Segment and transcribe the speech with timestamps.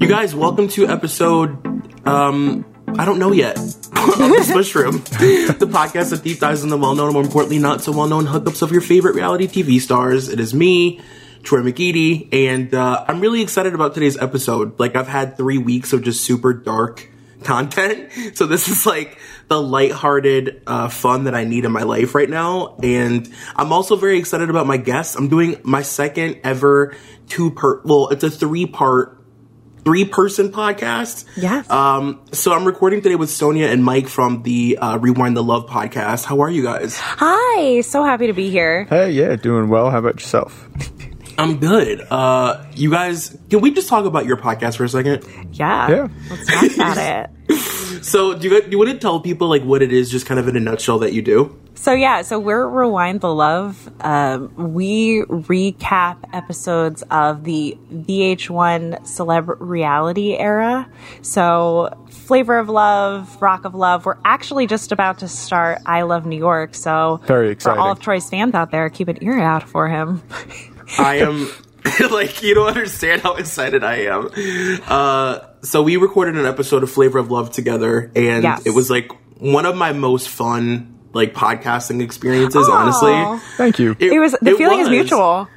[0.00, 2.64] You guys, welcome to episode, um,
[2.98, 3.54] I don't know yet,
[3.94, 7.92] the Smush the podcast that deep dives in the well known, more importantly, not so
[7.92, 10.28] well known hookups of your favorite reality TV stars.
[10.28, 11.00] It is me,
[11.44, 14.78] Troy McGeady, and uh, I'm really excited about today's episode.
[14.80, 17.08] Like, I've had three weeks of just super dark
[17.44, 19.16] content, so this is like
[19.48, 22.76] the lighthearted uh, fun that I need in my life right now.
[22.82, 25.14] And I'm also very excited about my guests.
[25.14, 26.96] I'm doing my second ever
[27.28, 29.23] two part, well, it's a three part
[29.84, 31.24] three person podcast.
[31.36, 31.68] Yes.
[31.70, 35.66] Um, so I'm recording today with Sonia and Mike from the uh, Rewind the Love
[35.66, 36.24] podcast.
[36.24, 36.96] How are you guys?
[36.98, 38.84] Hi, so happy to be here.
[38.84, 39.90] Hey, yeah, doing well.
[39.90, 40.68] How about yourself?
[41.36, 42.00] I'm good.
[42.10, 45.24] Uh, you guys, can we just talk about your podcast for a second?
[45.52, 45.90] Yeah.
[45.90, 46.08] Yeah.
[46.30, 47.80] Let's talk about it.
[48.02, 50.40] So, do you, do you want to tell people like what it is, just kind
[50.40, 51.58] of in a nutshell, that you do?
[51.76, 53.90] So yeah, so we're Rewind the Love.
[54.00, 60.88] Um, we recap episodes of the VH1 celeb reality era.
[61.20, 64.06] So Flavor of Love, Rock of Love.
[64.06, 66.74] We're actually just about to start I Love New York.
[66.74, 70.22] So Very for all of Troy's fans out there, keep an ear out for him.
[70.98, 71.50] I am
[72.10, 74.30] like you don't understand how excited I am.
[74.86, 78.66] Uh, so we recorded an episode of Flavor of Love together, and Yes.
[78.66, 82.68] it was like one of my most fun like podcasting experiences.
[82.68, 83.12] Honestly,
[83.56, 83.96] Thank you.
[83.98, 85.48] It was the it feeling is mutual.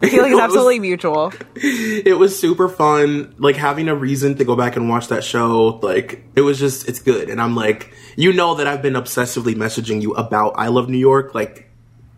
[0.00, 1.32] The feeling It is was- absolutely mutual.
[1.56, 3.34] it was super fun.
[3.38, 5.78] Like having a reason to go back and watch that show.
[5.82, 9.54] Like it was just it's good, and I'm like you know that I've been obsessively
[9.54, 11.34] messaging you about I Love New York.
[11.34, 11.68] Like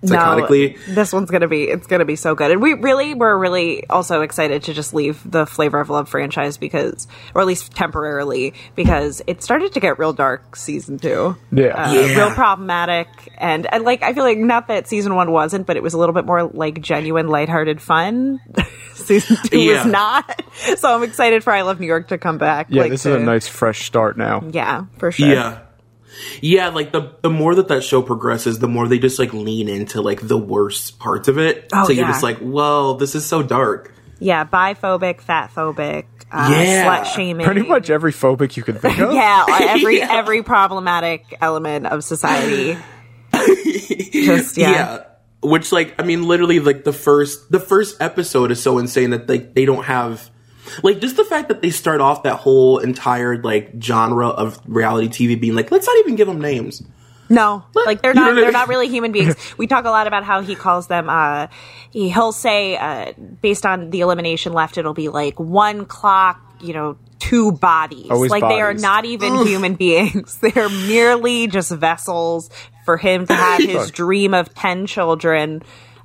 [0.04, 0.76] psychotically.
[0.88, 3.86] No, this one's gonna be it's gonna be so good, and we really we're really
[3.88, 8.54] also excited to just leave the Flavor of Love franchise because, or at least temporarily,
[8.74, 11.36] because it started to get real dark season two.
[11.52, 11.66] Yeah.
[11.68, 12.16] Uh, Yeah.
[12.16, 15.82] real problematic, and and like I feel like not that season one wasn't, but it
[15.82, 18.40] was a little bit more like genuine, lighthearted fun.
[18.94, 19.84] season two Yeah.
[19.84, 20.42] was not,
[20.78, 22.68] so I'm excited for I Love New York to come back.
[22.70, 24.42] yeah, like, this to- is a nice fresh start now.
[24.50, 25.28] yeah for sure.
[25.28, 25.58] Yeah.
[26.40, 29.68] Yeah, like the the more that that show progresses, the more they just like lean
[29.68, 31.68] into like the worst parts of it.
[31.72, 32.10] Oh, so you're yeah.
[32.12, 33.92] just like, whoa, this is so dark.
[34.20, 36.84] yeah, biphobic, fatphobic, uh, Yeah.
[37.02, 39.12] slut shaming, Pretty much every phobic you could think of.
[39.14, 40.08] yeah every Yeah.
[40.18, 42.78] every problematic element of society
[44.12, 45.04] just yeah,
[45.42, 49.28] Which like I mean literally like the first the first episode is so insane that
[49.28, 50.30] like they don't have
[50.82, 55.08] like just the fact that they start off that whole entire like genre of reality
[55.08, 56.82] TV being like, let's not even give them names.
[57.28, 57.64] no.
[57.74, 58.52] Like they're not they're mean?
[58.52, 59.36] not really human beings.
[59.58, 61.48] We talk a lot about how he calls them uh
[61.90, 66.74] he, he'll say uh based on the elimination left it'll be like one clock you
[66.74, 68.10] know two bodies.
[68.10, 70.38] Always like they are not even human beings.
[70.38, 72.50] They're merely just vessels
[72.84, 75.62] for him to have his dream of 10 children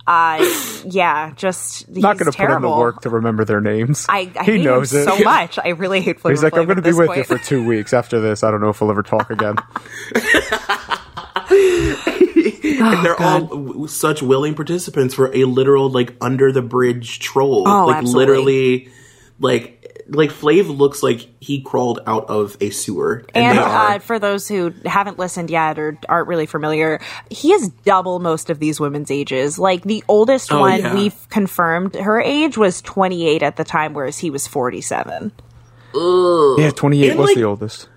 [0.10, 4.08] uh yeah just Not going to put in the work to remember their names.
[4.10, 5.06] I, I he hate knows him it.
[5.06, 5.60] so much.
[5.64, 7.18] I really hate Flavor He's like, Flav I'm going to be with point.
[7.20, 7.94] you for two weeks.
[7.94, 9.56] After this, I don't know if we'll ever talk again.
[11.52, 17.64] and they're all w- such willing participants for a literal like under the bridge troll.
[17.68, 18.26] Oh, like absolutely.
[18.26, 18.90] literally,
[19.40, 19.79] like
[20.12, 23.26] like Flav looks like he crawled out of a sewer.
[23.34, 27.00] And they are- uh, for those who haven't listened yet or aren't really familiar,
[27.30, 29.58] he is double most of these women's ages.
[29.60, 30.94] Like the oldest Oh, one yeah.
[30.94, 35.32] we've confirmed, her age was 28 at the time, whereas he was 47.
[35.94, 37.88] yeah, 28 And, was like- the oldest.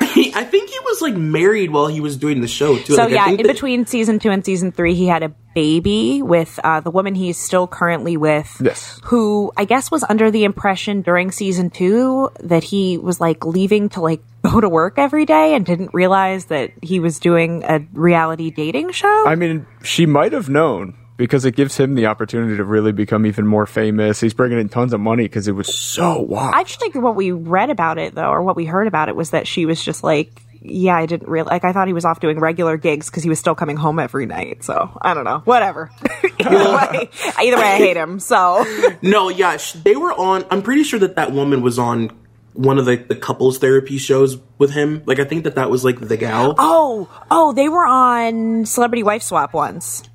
[0.00, 2.94] I think he was like married while he was doing the show too.
[2.94, 5.22] So Like, I yeah, think in that- between season two and season three, he had
[5.22, 8.60] a baby with uh, the woman he's still currently with.
[8.64, 9.00] Yes.
[9.04, 13.88] Who I guess was under the impression during season two that he was like leaving
[13.90, 17.80] to like go to work every day and didn't realize that he was doing a
[17.92, 19.24] reality dating show.
[19.26, 23.26] I mean, she might have known because it gives him the opportunity to really become
[23.26, 24.20] even more famous.
[24.20, 26.54] He's bringing in tons of money because it was so wild.
[26.54, 29.16] I just think what we read about it though, or what we heard about it,
[29.16, 30.30] was that she was just like,
[30.62, 33.28] "Yeah, I didn't really Like, I thought he was off doing regular gigs because he
[33.28, 34.62] was still coming home every night.
[34.64, 35.40] So I don't know.
[35.44, 35.90] Whatever.
[36.38, 38.20] either way, either way, I hate him.
[38.20, 38.64] So
[39.02, 40.46] no, yeah, sh- they were on.
[40.50, 42.16] I'm pretty sure that that woman was on
[42.52, 45.02] one of the, the couples therapy shows with him.
[45.04, 46.54] Like I think that that was like the gal.
[46.58, 50.08] oh, oh, they were on Celebrity Wife Swap once.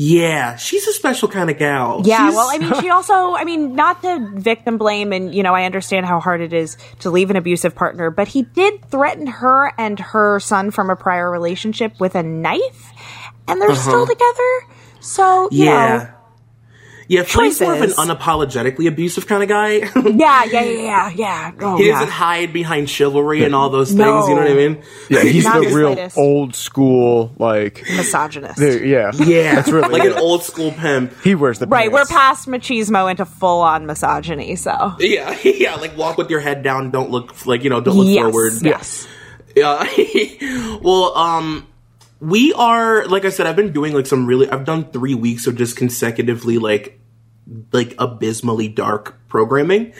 [0.00, 2.02] Yeah, she's a special kind of gal.
[2.04, 5.42] Yeah, She's- well, I mean, she also, I mean, not to victim blame, and you
[5.42, 8.88] know, I understand how hard it is to leave an abusive partner, but he did
[8.92, 12.92] threaten her and her son from a prior relationship with a knife,
[13.48, 14.60] and they're still together.
[15.00, 15.48] So, Uh-huh.
[15.50, 15.96] yeah.
[15.98, 16.08] know,
[17.08, 19.78] Yeah, Frank's more of an unapologetically abusive kind of guy.
[20.18, 21.52] Yeah, yeah, yeah, yeah, yeah.
[21.60, 21.94] Oh, he yeah.
[21.94, 23.98] doesn't hide behind chivalry and all those things.
[24.00, 24.28] No.
[24.28, 24.82] You know what I mean?
[25.08, 26.18] Yeah, he's Not the the real slightest.
[26.18, 28.58] old school, like, misogynist.
[28.58, 29.10] the- yeah.
[29.18, 30.12] Yeah, That's really like it.
[30.12, 31.12] an old school pimp.
[31.22, 34.94] He wears the Right, we're past machismo into full on misogyny, so.
[34.98, 36.90] Yeah, yeah, like walk with your head down.
[36.90, 37.80] Don't look like you know.
[37.80, 38.52] Don't look yes, forward.
[38.60, 39.08] Yes.
[39.56, 40.78] Yeah.
[40.82, 41.66] well, um,
[42.20, 43.46] we are like I said.
[43.46, 44.48] I've been doing like some really.
[44.50, 47.00] I've done three weeks of just consecutively like
[47.72, 49.94] like abysmally dark programming.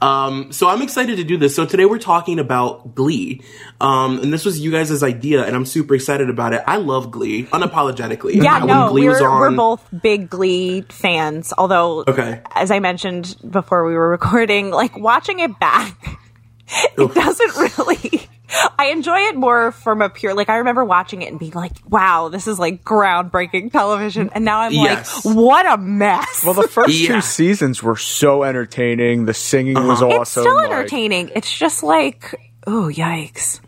[0.00, 1.54] Um, so I'm excited to do this.
[1.54, 3.42] So today we're talking about Glee.
[3.80, 6.62] Um, and this was you guys' idea, and I'm super excited about it.
[6.66, 8.42] I love Glee unapologetically.
[8.42, 11.52] Yeah, When no, Glee we're, on- we're both big Glee fans.
[11.58, 12.40] Although, Okay.
[12.54, 16.18] as I mentioned before we were recording, like watching it back,
[16.98, 18.28] it doesn't really.
[18.78, 21.72] I enjoy it more from a pure, like, I remember watching it and being like,
[21.88, 24.30] wow, this is like groundbreaking television.
[24.34, 25.24] And now I'm Yes.
[25.24, 26.44] like, what a mess.
[26.44, 27.16] Well, the first Yeah.
[27.16, 29.26] two seasons were so entertaining.
[29.26, 30.22] The singing was awesome.
[30.22, 31.30] it's still like, entertaining.
[31.34, 32.34] It's just like,
[32.66, 33.60] oh, yikes.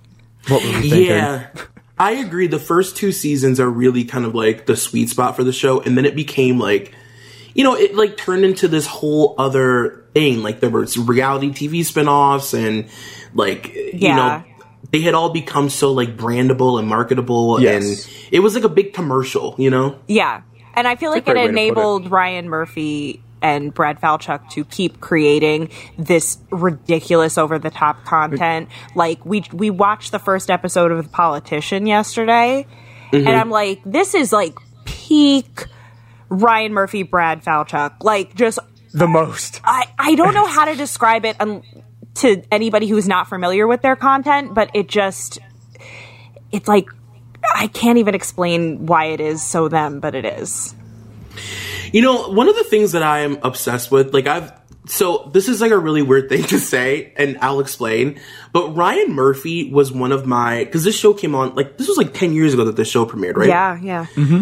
[0.48, 1.06] what were we thinking?
[1.06, 1.46] Yeah.
[1.98, 2.46] I agree.
[2.46, 5.80] The first two seasons are really kind of like the sweet spot for the show,
[5.80, 6.92] and then it became like,
[7.54, 10.42] you know, it like turned into this whole other thing.
[10.42, 12.84] Like there were reality TV spin-offs and
[13.32, 14.44] like you know
[14.92, 18.06] they had all become so like brandable and marketable Yes.
[18.06, 19.98] and it was like a big commercial, you know?
[20.06, 20.42] Yeah.
[20.74, 21.50] And I feel like it way to put it.
[21.50, 28.68] enabled Ryan Murphy and Brad Falchuk to keep creating this ridiculous over the top content.
[28.94, 32.66] Like we we watched the first episode of The Politician yesterday
[33.12, 33.26] Mm-hmm.
[33.28, 34.54] and I'm like this is like
[34.84, 35.66] peak
[36.28, 38.02] Ryan Murphy Brad Falchuk.
[38.02, 38.58] Like just
[38.92, 39.60] The most.
[39.64, 41.62] I I don't know how to describe it um,
[42.16, 45.38] to anybody who's not familiar with their content, but it just
[46.52, 46.88] it's like
[47.54, 50.74] I can't even explain why it is so them, but it is.
[51.92, 54.52] You know, one of the things that I am obsessed with, like I've
[54.86, 58.20] so this is like a really weird thing to say, and I'll explain.
[58.52, 61.96] But Ryan Murphy was one of my because this show came on like this was
[61.96, 63.48] like ten years ago that this show premiered, right?
[63.48, 64.06] Yeah, yeah.
[64.14, 64.40] Mm-hmm.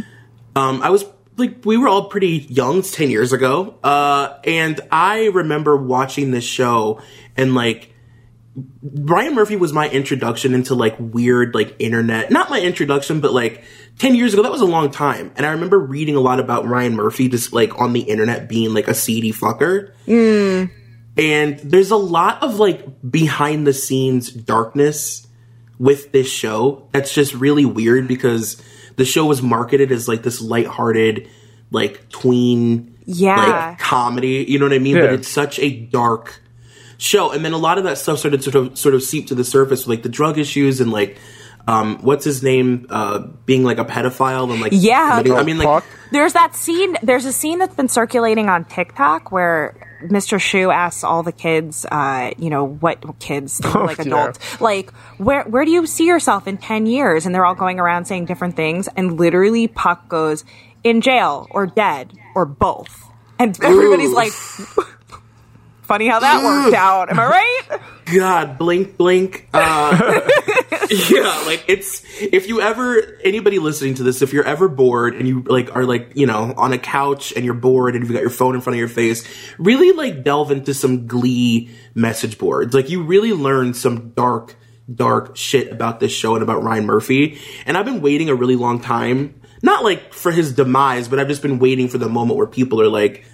[0.57, 1.05] Um, I was
[1.37, 6.31] like we were all pretty young, it's ten years ago, uh, and I remember watching
[6.31, 7.01] this show
[7.37, 7.91] and like.
[8.83, 12.31] Ryan Murphy was my introduction into like weird like internet.
[12.31, 13.65] Not my introduction, but like
[13.99, 15.33] 10 years ago, that was a long time.
[15.37, 18.73] And I remember reading a lot about Ryan Murphy just like on the internet being
[18.73, 19.93] like a seedy fucker.
[21.17, 25.27] And there's a lot of like behind the scenes darkness
[25.79, 28.61] with this show that's just really weird because
[28.97, 31.29] the show was marketed as like this lighthearted,
[31.71, 33.37] like tween Yeah.
[33.71, 34.45] like comedy.
[34.49, 34.97] You know what I mean?
[34.97, 36.41] But it's such a dark
[36.99, 37.31] show.
[37.33, 39.45] And then a lot of that stuff started sort of sort of seep to the
[39.45, 41.19] surface like the drug issues and like
[41.67, 45.23] um what's his name uh being like a pedophile and like Yeah.
[45.35, 45.85] I mean like Puck?
[46.13, 46.97] There's that scene.
[47.03, 49.75] There's a scene that's been circulating on TikTok where
[50.09, 50.39] Mr.
[50.39, 54.05] Schue asks all the kids, uh, you know, what kids, they're like yeah.
[54.05, 57.27] adults, like where where do you see yourself in ten years?
[57.27, 60.45] And they're all going around saying different things, and literally Puck goes
[60.83, 63.05] in jail or dead or both,
[63.39, 64.33] and everybody's like,
[65.85, 67.11] funny how that worked out.
[67.11, 67.81] Am I right?
[68.15, 69.49] God, blink, blink.
[69.53, 70.21] Uh,
[71.11, 75.27] yeah, like it's if you ever anybody listening to this, if you're ever bored and
[75.27, 78.21] you like are like you know on a couch and you're bored and you've got
[78.21, 79.27] your phone in front of your face,
[79.59, 82.75] really like delve into some Glee message boards.
[82.75, 84.57] Like you really learn some dark,
[84.93, 87.39] dark shit about this show and about Ryan Murphy.
[87.67, 91.29] And I've been waiting a really long time, not like for his demise, but I've
[91.29, 93.25] just been waiting for the moment where people are like.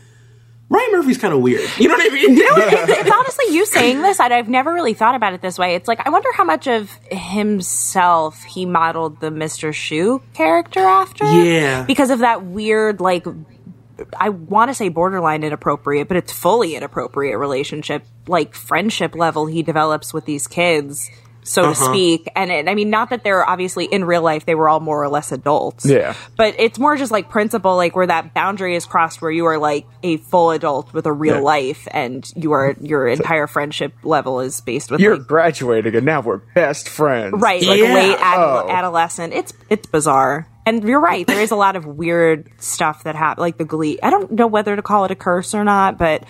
[0.70, 1.68] Ryan Murphy's kind of weird.
[1.78, 2.30] You know what I mean?
[2.38, 4.20] it's honestly you saying this.
[4.20, 5.74] I, I've never really thought about it this way.
[5.74, 11.24] It's like I wonder how much of himself he modeled the Mister Schue character after.
[11.30, 11.84] Yeah.
[11.84, 13.26] because of that weird, like,
[14.16, 19.62] I want to say borderline inappropriate, but it's fully inappropriate relationship, like friendship level he
[19.62, 21.10] develops with these kids,
[21.50, 21.92] so to uh-huh.
[21.92, 22.30] speak.
[22.36, 25.02] And it, I mean, not that they're obviously in real life they were all more
[25.02, 25.84] or less adults.
[25.84, 26.14] Yeah.
[26.36, 29.58] but it's more just like principle, like where that boundary is crossed, where you are
[29.58, 31.40] like a full adult with a real Yeah.
[31.40, 36.06] life, and you are your entire friendship level is based with You're like, graduating and
[36.06, 37.34] now we're best friends.
[37.40, 37.94] right like Yeah.
[37.94, 38.66] late ad- Oh.
[38.70, 43.16] adolescent it's it's bizarre and you're right there is a lot of weird stuff that
[43.16, 45.98] happen like the glee i don't know whether to call it a curse or not
[45.98, 46.22] but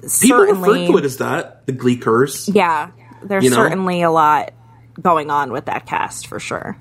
[0.00, 2.48] People certainly refer to it as that, the Glee curse.
[2.48, 2.90] yeah
[3.22, 3.56] there's You know?
[3.56, 4.52] certainly a lot
[5.00, 6.76] going on with that cast for sure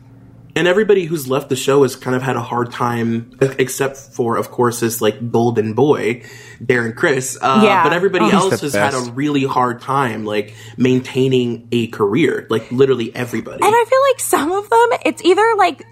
[0.55, 4.35] and everybody who's left the show has kind of had a hard time, except for,
[4.35, 6.23] of course, this like golden boy,
[6.61, 7.37] Darren Criss.
[7.39, 7.83] Uh, Yeah.
[7.83, 8.29] But everybody Oh.
[8.29, 12.47] else He's the has had a really hard time, like maintaining a career.
[12.49, 13.63] Like literally everybody.
[13.63, 15.85] and i feel like some of them it's either like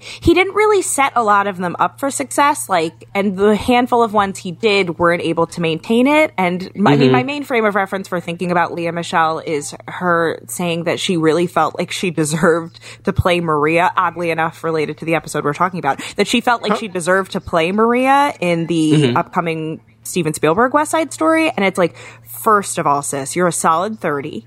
[0.00, 2.68] he didn't really set a lot of them up for success.
[2.68, 6.32] Like, and the handful of ones he did weren't able to maintain it.
[6.38, 9.74] And my, I mean, my main frame of reference for thinking about Lea Michele is
[9.86, 13.92] her saying that she really felt like she deserved to play Maria.
[13.96, 17.32] Oddly enough, related to the episode we're talking about, that she felt like she deserved
[17.32, 19.16] to play Maria in the mm-hmm.
[19.16, 21.50] upcoming Steven Spielberg West Side Story.
[21.50, 24.46] And it's like, first of all, sis, you're a solid thirty.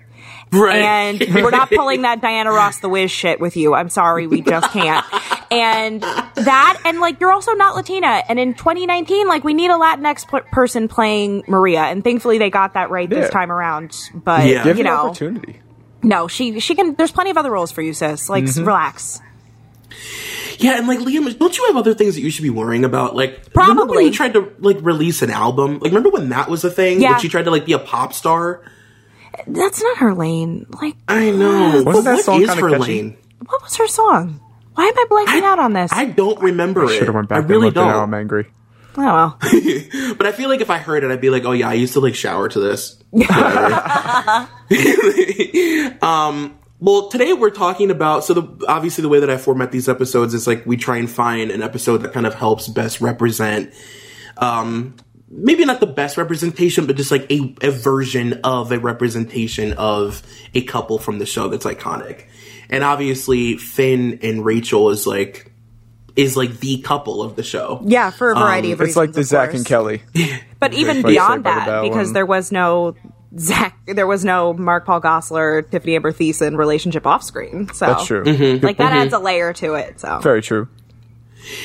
[0.51, 0.81] Right.
[0.81, 3.73] And we're not pulling that Diana Ross the Wiz shit with you.
[3.73, 5.05] I'm sorry, we just can't.
[5.53, 8.23] And that, and like, you're also not Latina.
[8.27, 11.81] And in 2019, like, we need a Latinx p- person playing Maria.
[11.81, 13.97] And thankfully, they got that right this time around.
[14.13, 14.63] But, Yeah.
[14.63, 15.61] Give you an know, opportunity.
[16.01, 18.29] no, she, she can, there's plenty of other roles for you, sis.
[18.29, 18.67] Like, s- mm-hmm.
[18.67, 19.21] relax.
[20.57, 23.15] Yeah, and like Liam, don't you have other things that you should be worrying about?
[23.15, 24.05] Like, remember when Probably.
[24.05, 25.73] you tried to like release an album?
[25.73, 27.01] Like, remember when that was a thing?
[27.01, 27.11] Yeah.
[27.11, 28.61] When she tried to like be a pop star?
[29.47, 30.65] That's not her lane.
[30.81, 31.83] Like, I know.
[31.83, 32.81] Wasn't but that song is kinda her catchy?
[33.01, 33.17] lane?
[33.45, 34.39] what was her song?
[34.75, 35.91] Why am I blanking out on this?
[35.93, 36.97] I don't remember it.
[36.97, 38.03] Should have went back I really and now don't.
[38.03, 38.47] I'm angry.
[38.97, 39.39] oh, well.
[40.17, 41.93] But I feel like if I heard it, I'd be like, oh yeah, I used
[41.93, 42.97] to like shower to this.
[46.01, 49.87] um, well, today we're talking about so the obviously the way that I format these
[49.87, 53.73] episodes is like we try and find an episode that kind of helps best represent,
[54.37, 54.95] um,
[55.29, 60.21] maybe not the best representation, but just like a, a version of a representation of
[60.53, 62.25] a couple from the show that's iconic.
[62.73, 65.51] And obviously, Finn and Rachel is like
[66.15, 67.79] is like the couple of the show.
[67.85, 68.89] Yeah, for a um, variety of reasons.
[68.89, 69.59] It's like the of Zach course.
[69.59, 70.01] and Kelly.
[70.59, 72.95] But even beyond Saved by the that, because and- there was no
[73.37, 77.71] Zach, there was no Mark Paul Gosselaar, Tiffani Amber Thiessen relationship off screen.
[77.73, 78.23] So That's true.
[78.23, 78.65] Mm-hmm.
[78.65, 79.01] Like that mm-hmm.
[79.01, 79.99] adds a layer to it.
[79.99, 80.67] So Very true.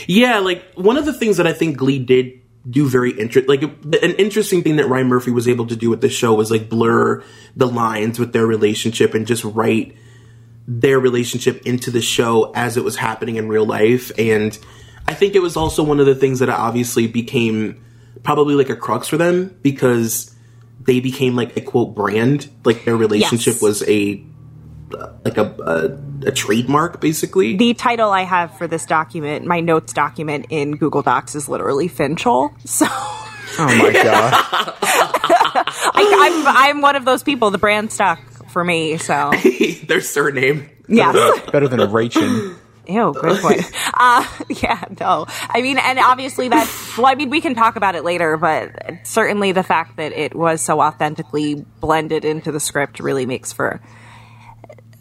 [0.07, 3.63] Yeah, like one of the things that I think Glee did do very interesting, like
[3.63, 6.69] an interesting thing that Ryan Murphy was able to do with the show was like
[6.69, 7.23] blur
[7.57, 9.97] the lines with their relationship and just write
[10.71, 14.13] their relationship into the show as it was happening in real life.
[14.19, 14.57] And
[15.09, 17.83] I think it was also one of the things that obviously became
[18.23, 20.35] probably like a crux for them because
[20.81, 22.51] they became like a quote brand.
[22.65, 23.63] Like their relationship Yes.
[23.63, 24.23] was a
[25.25, 25.45] like a,
[26.25, 27.57] a a trademark basically.
[27.57, 31.89] the title I have for this document, my notes document in Google Docs, is literally
[31.89, 32.51] Finchel.
[32.69, 32.87] So
[33.61, 34.33] Oh my god.
[35.95, 37.51] I, I'm I'm one of those people.
[37.51, 38.97] The brand stuck for me.
[38.99, 39.31] So
[39.87, 40.69] their surname.
[40.89, 41.41] yes.
[41.53, 42.57] Better than a Rachel.
[42.87, 43.63] Ew, good point.
[44.01, 45.27] Uh, yeah, no.
[45.51, 48.71] I mean, and obviously that, well, I mean, we can talk about it later, but
[49.03, 53.81] certainly the fact that it was so authentically blended into the script really makes for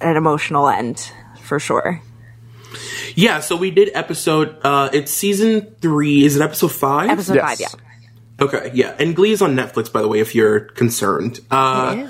[0.01, 1.11] an emotional end,
[1.43, 2.01] for sure.
[3.13, 4.57] Yeah, so we did episode.
[4.63, 6.25] uh It's season three.
[6.25, 7.11] Is it episode five?
[7.11, 7.45] Episode Yes.
[7.45, 8.43] five, yeah.
[8.45, 11.39] Okay, yeah, and Glee is on Netflix, by the way, if you're concerned.
[11.51, 12.07] Uh,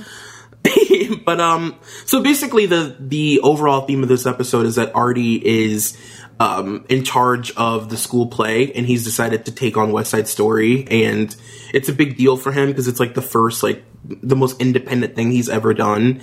[1.25, 5.97] but um, so basically, the the overall theme of this episode is that Artie is
[6.39, 10.27] um in charge of the school play, and he's decided to take on West Side
[10.27, 11.35] Story, and
[11.73, 15.15] it's a big deal for him because it's like the first, like the most independent
[15.15, 16.21] thing he's ever done.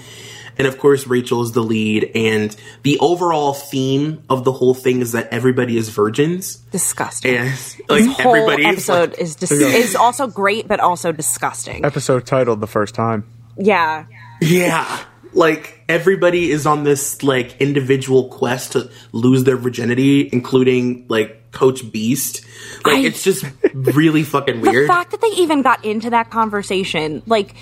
[0.57, 5.01] And of course, Rachel is the lead, and the overall theme of the whole thing
[5.01, 7.35] is that everybody is virgins, Disgusting.
[7.37, 7.49] and
[7.89, 11.85] like this whole everybody is episode like, is dis- is also great, but also disgusting.
[11.85, 13.25] Episode titled the first time.
[13.57, 14.07] Yeah.
[14.45, 15.05] Yeah.
[15.33, 21.83] Like everybody is on this like individual quest to lose their virginity, including like Coach
[21.83, 22.45] Beiste.
[22.85, 24.85] Like I- it's just really fucking weird.
[24.85, 27.55] The fact that they even got into that conversation, like,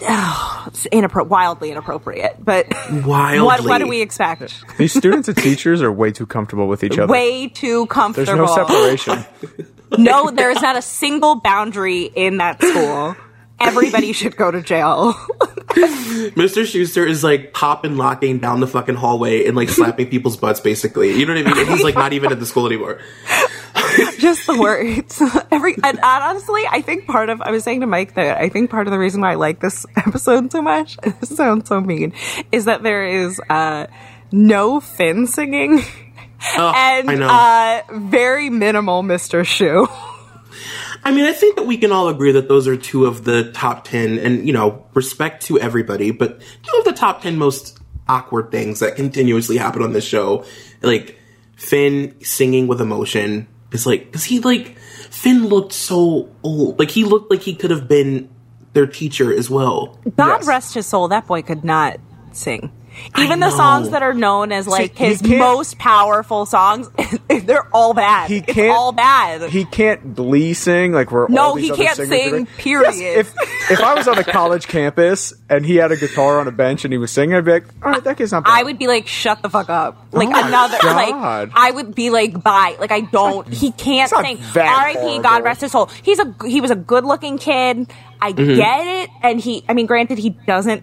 [0.00, 2.36] oh, it's inappro- wildly inappropriate.
[2.42, 2.66] But
[3.04, 3.40] Wildly.
[3.44, 4.64] what what do we expect?
[4.78, 7.12] These students and teachers are way too comfortable with each other.
[7.12, 8.34] Way too comfortable.
[8.34, 8.80] There's comfortable.
[8.80, 9.66] no separation.
[9.98, 13.14] No, there is not a single boundary in that school.
[13.58, 15.12] Everybody should go to jail.
[16.34, 16.62] Mr.
[16.62, 21.18] Schuester is like popping locking down the fucking hallway and like slapping people's butts basically.
[21.18, 21.58] You know what I mean?
[21.58, 23.00] And he's like not even at the school anymore.
[24.18, 25.22] Just the words.
[25.50, 28.48] Every and, and honestly, I think part of I was saying to Mike that I
[28.48, 30.96] think part of the reason why I like this episode so much.
[31.20, 32.12] This sounds so mean,
[32.52, 33.86] is that there is uh,
[34.32, 35.82] no Finn singing
[36.56, 39.42] Oh, and uh, very minimal Mr.
[39.42, 39.88] Schue.
[41.06, 43.52] I mean, I think that we can all agree that those are two of the
[43.52, 47.78] top 10, and, you know, respect to everybody, but two of the top 10 most
[48.08, 50.44] awkward things that continuously happen on this show.
[50.82, 51.16] Like,
[51.54, 56.80] Finn singing with emotion is like, because he, like, Finn looked so old.
[56.80, 58.28] Like, he looked like he could have been
[58.72, 60.00] their teacher as well.
[60.16, 60.46] God Yes.
[60.48, 61.06] rest his soul.
[61.06, 62.00] That boy could not
[62.32, 62.72] sing.
[63.18, 66.88] Even the songs that are known as like he his most powerful songs,
[67.28, 68.28] they're all bad.
[68.30, 69.50] He can't- all bad.
[69.50, 72.94] He can't glee sing like we're No, he can't sing, period.
[72.96, 76.48] Yes, if if I was on a college campus and he had a guitar on
[76.48, 78.58] a bench and he was singing, I'd be like, all right, that kid's not bad.
[78.58, 80.06] I would be like, shut the fuck up.
[80.12, 81.48] Like Oh another, God.
[81.48, 82.76] like I would be like, bye.
[82.78, 83.46] Like I don't.
[83.52, 84.38] He can't sing.
[84.54, 85.18] R.I.P.
[85.20, 85.86] God rest his soul.
[86.02, 87.90] He's a he was a good looking kid.
[88.20, 88.56] I Mm-hmm.
[88.56, 89.64] get it, and he.
[89.68, 90.82] I mean, granted, he doesn't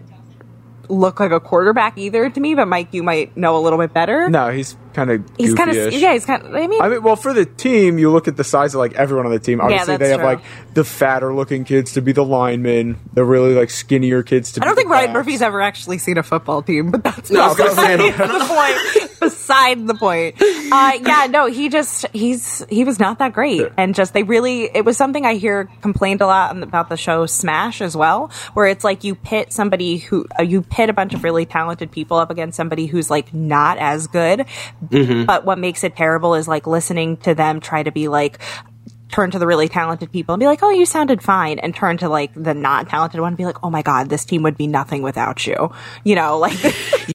[0.88, 2.54] look like a quarterback either to me.
[2.54, 4.28] But Mike, you might know a little bit better.
[4.28, 6.12] no, he's kind of he's kind of yeah.
[6.12, 6.54] He's kind of.
[6.54, 8.94] I mean, I mean, well, for the team, you look at the size of like
[8.94, 9.60] everyone on the team.
[9.60, 10.26] Obviously, that's they have true.
[10.26, 10.40] like
[10.74, 14.60] the fatter looking kids to be the linemen, the really like skinnier kids to.
[14.60, 15.14] Be I don't think Ryan backs.
[15.14, 18.28] Murphy's ever actually seen a football team, but that's No, I was gonna say, beside
[18.28, 19.20] the point.
[19.20, 20.36] Beside the point.
[20.40, 24.64] Uh, yeah, no, he just he's he was not that great, and just they really
[24.64, 28.66] it was something I hear complained a lot about the show Smash as well, where
[28.66, 32.16] it's like you pit somebody who uh, you pit a bunch of really talented people
[32.16, 34.46] up against somebody who's like not as good,
[34.90, 35.24] Mm-hmm.
[35.24, 38.38] but what makes it terrible is like listening to them try to be like
[39.10, 41.98] turn to the really talented people and be like, "Oh, you sounded fine," and turn
[41.98, 44.56] to like the not talented one and be like, "Oh my god, this team would
[44.56, 45.70] be nothing without you."
[46.02, 46.58] You know, like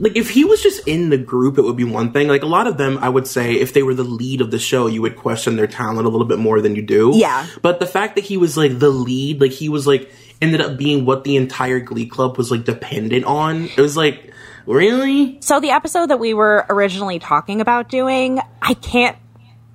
[0.00, 2.46] like if he was just in the group it would be one thing like a
[2.46, 5.00] lot of them i would say if they were the lead of the show you
[5.00, 7.46] would question their talent a little bit more than you do Yeah.
[7.62, 10.76] but the fact that he was like the lead like he was like ended up
[10.78, 14.32] being what the entire glee club was like dependent on it was like
[14.66, 19.16] really so the episode that we were originally talking about doing, I can't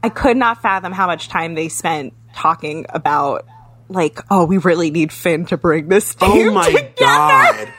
[0.03, 3.46] I could not fathom how much time they spent talking about
[3.89, 7.74] like, "Oh, we really need Finn to bring this oh team oh my together." god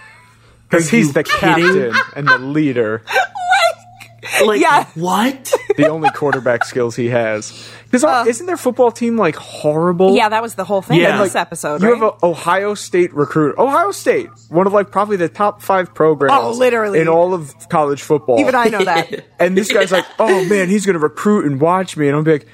[0.69, 1.91] because he's the kidding?
[1.93, 3.03] captain and the leader.
[4.47, 4.87] like Yeah.
[4.95, 7.69] what the only quarterback skills he has.
[8.03, 10.11] Because isn't their football team like horrible?
[10.11, 11.17] Uh, Yeah, that was the whole thing Yeah.
[11.17, 11.99] in this episode, You right?
[12.03, 13.57] have an Ohio State recruit.
[13.59, 16.33] Ohio State, one of like probably the top five programs.
[16.37, 17.01] Oh, literally.
[17.01, 18.41] in all of college football.
[18.41, 19.27] Even I know that.
[19.41, 22.25] And this guy's like, "Oh man, he's going to recruit and watch me," and I'm
[22.25, 22.47] like,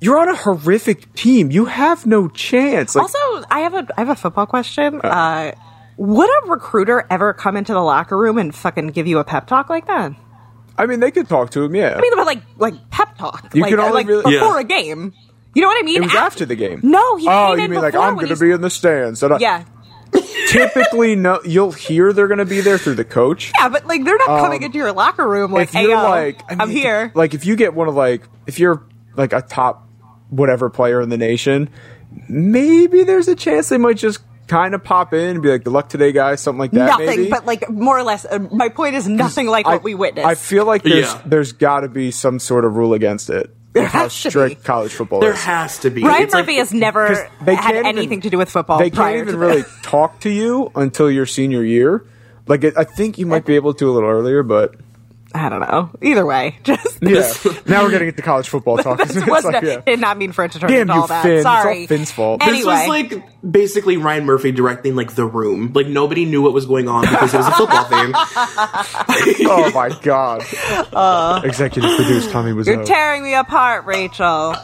[0.00, 1.50] "You're on a horrific team.
[1.50, 5.00] You have no chance." Like, Also, I have a I have a football question.
[5.00, 5.52] Uh,
[5.96, 9.46] would a recruiter ever come into the locker room and fucking give you a pep
[9.46, 10.12] talk like that?
[10.76, 11.74] I mean, they could talk to him.
[11.74, 13.54] Yeah, I mean, but like like pep talk.
[13.54, 14.60] You like, could only like really- before Yeah.
[14.60, 15.12] a game.
[15.54, 15.96] You know what I mean?
[15.98, 16.80] it was Af- after the game.
[16.82, 18.50] No, he Oh, came you in mean like before I'm when going to he's- be
[18.50, 19.22] in the stands?
[19.22, 19.64] And I- Yeah,
[20.48, 21.40] Typically, no.
[21.44, 23.52] You'll hear they're going to be there through the coach.
[23.58, 25.92] yeah, but like they're not coming um, into your locker room like, if "Hey, you're
[25.92, 28.84] yo, like, I I'm mean, here." Like, if you get one of like, if you're
[29.16, 29.88] like a top
[30.30, 31.68] whatever player in the nation,
[32.28, 35.72] maybe there's a chance they might just kind of pop in and be like, "Good
[35.72, 36.86] luck today, guys," something like that.
[36.86, 37.30] nothing, maybe.
[37.30, 38.24] but like more or less.
[38.24, 40.26] Uh, my point is nothing like I, what we witnessed.
[40.26, 41.20] I feel like there's Yeah.
[41.26, 43.54] there's got to be some sort of rule against it.
[43.72, 44.64] There how has to strict be.
[44.66, 45.36] college football there is.
[45.36, 48.04] There has to be Ryan It's like- Murphy has never 'cause they had can't anything
[48.04, 48.78] even- to do with football.
[48.78, 52.04] they can't prior even to really talk to you until your senior year.
[52.46, 54.74] Like, it, I think you might be able to a little earlier, but
[55.34, 55.90] I don't know.
[56.00, 57.32] Either way, just yeah.
[57.66, 58.98] now we're getting into college football talk.
[58.98, 59.80] this It's was like, not, yeah.
[59.80, 61.22] did not mean for it to turn Damn into you, all that.
[61.24, 61.36] Finn.
[61.38, 62.40] It's all Sorry, Finn's fault.
[62.40, 65.72] This Anyway, was like basically Ryan Murphy directing like the room.
[65.74, 68.12] Like nobody knew what was going on because it was a football theme.
[69.50, 70.42] oh my god!
[70.92, 71.40] Uh.
[71.44, 72.68] Executive producer Tommy was.
[72.68, 74.54] you're tearing me apart, Rachel.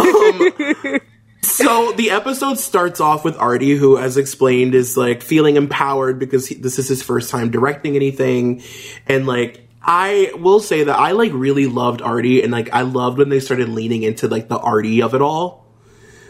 [0.00, 1.00] Um,
[1.42, 6.46] so the episode starts off with Artie, who, as explained, is like feeling empowered because
[6.46, 8.62] he, this is his first time directing anything,
[9.06, 9.64] and like.
[9.90, 13.40] I will say that I like really loved Artie and like I loved when they
[13.40, 15.64] started leaning into like the Artie of it all.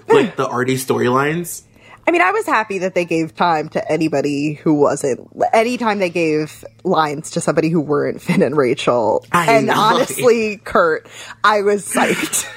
[0.06, 0.14] Hmm.
[0.14, 1.64] Like the Artie storylines.
[2.08, 5.28] I mean, I was happy that they gave time to anybody who wasn't.
[5.52, 9.74] Anytime they gave lines to somebody who weren't Finn and Rachel, I and know.
[9.76, 11.06] honestly, Kurt,
[11.44, 12.50] I was psyched.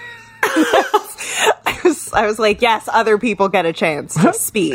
[2.13, 4.73] I was, I was like, yes, other people get a chance to speak.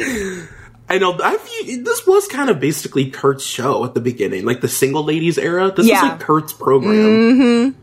[0.89, 1.19] I know.
[1.23, 5.03] I view, this was kind of basically Kurt's show at the beginning, like the single
[5.05, 5.73] ladies era.
[5.77, 6.03] This Yeah.
[6.03, 7.75] was like Kurt's program.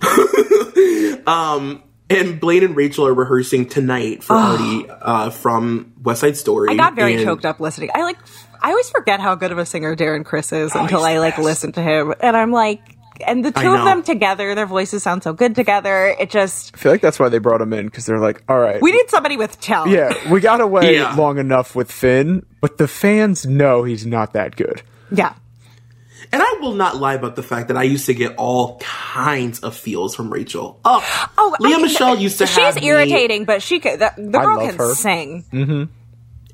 [1.26, 6.70] um, and Blaine and Rachel are rehearsing tonight for Artie uh, from West Side Story.
[6.70, 7.90] I got very and- choked up listening.
[7.94, 8.16] I like,
[8.62, 11.44] I always forget how good of a singer Darren Criss is until I like best.
[11.44, 12.80] listen to him, and I'm like,
[13.26, 16.14] and the two of them together, their voices sound so good together.
[16.18, 18.58] It just, I feel like that's why they brought him in because they're like, all
[18.58, 19.92] right, we need somebody with talent.
[19.92, 21.14] yeah, we got away Yeah.
[21.14, 24.82] long enough with Finn, but the fans know he's not that good.
[25.10, 25.34] yeah.
[26.30, 29.60] And I will not lie about the fact that I used to get all kinds
[29.60, 30.78] of feels from Rachel.
[30.84, 33.98] Oh, Oh, Lea Michele used to She's have me- irritating, but she could.
[33.98, 34.94] The, the I girl love can her.
[34.94, 35.44] sing.
[35.50, 35.84] Mm-hmm.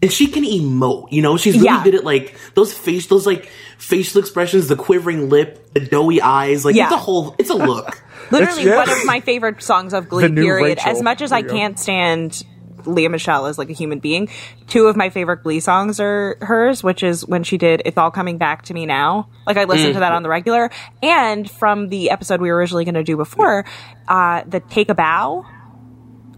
[0.05, 1.11] And she can emote.
[1.11, 1.83] You know, she's really Yeah.
[1.83, 6.63] good at like those face, those like facial expressions, the quivering lip, the doughy eyes.
[6.65, 6.85] Like Yeah.
[6.85, 8.03] it's a whole, it's a look.
[8.31, 8.77] Literally yeah.
[8.77, 10.29] one of my favorite songs of Glee.
[10.29, 10.77] Period.
[10.79, 10.91] Rachel.
[10.93, 11.59] As much as I There you go.
[11.59, 12.43] can't stand
[12.85, 14.29] Lea Michele as like a human being.
[14.67, 18.11] Two of my favorite Glee songs are hers, which is when she did "It's All
[18.11, 20.71] Coming Back to Me Now." Like I listen to that on the regular,
[21.03, 23.65] and from the episode we were originally going to do before,
[24.07, 25.47] uh, the "Take a Bow."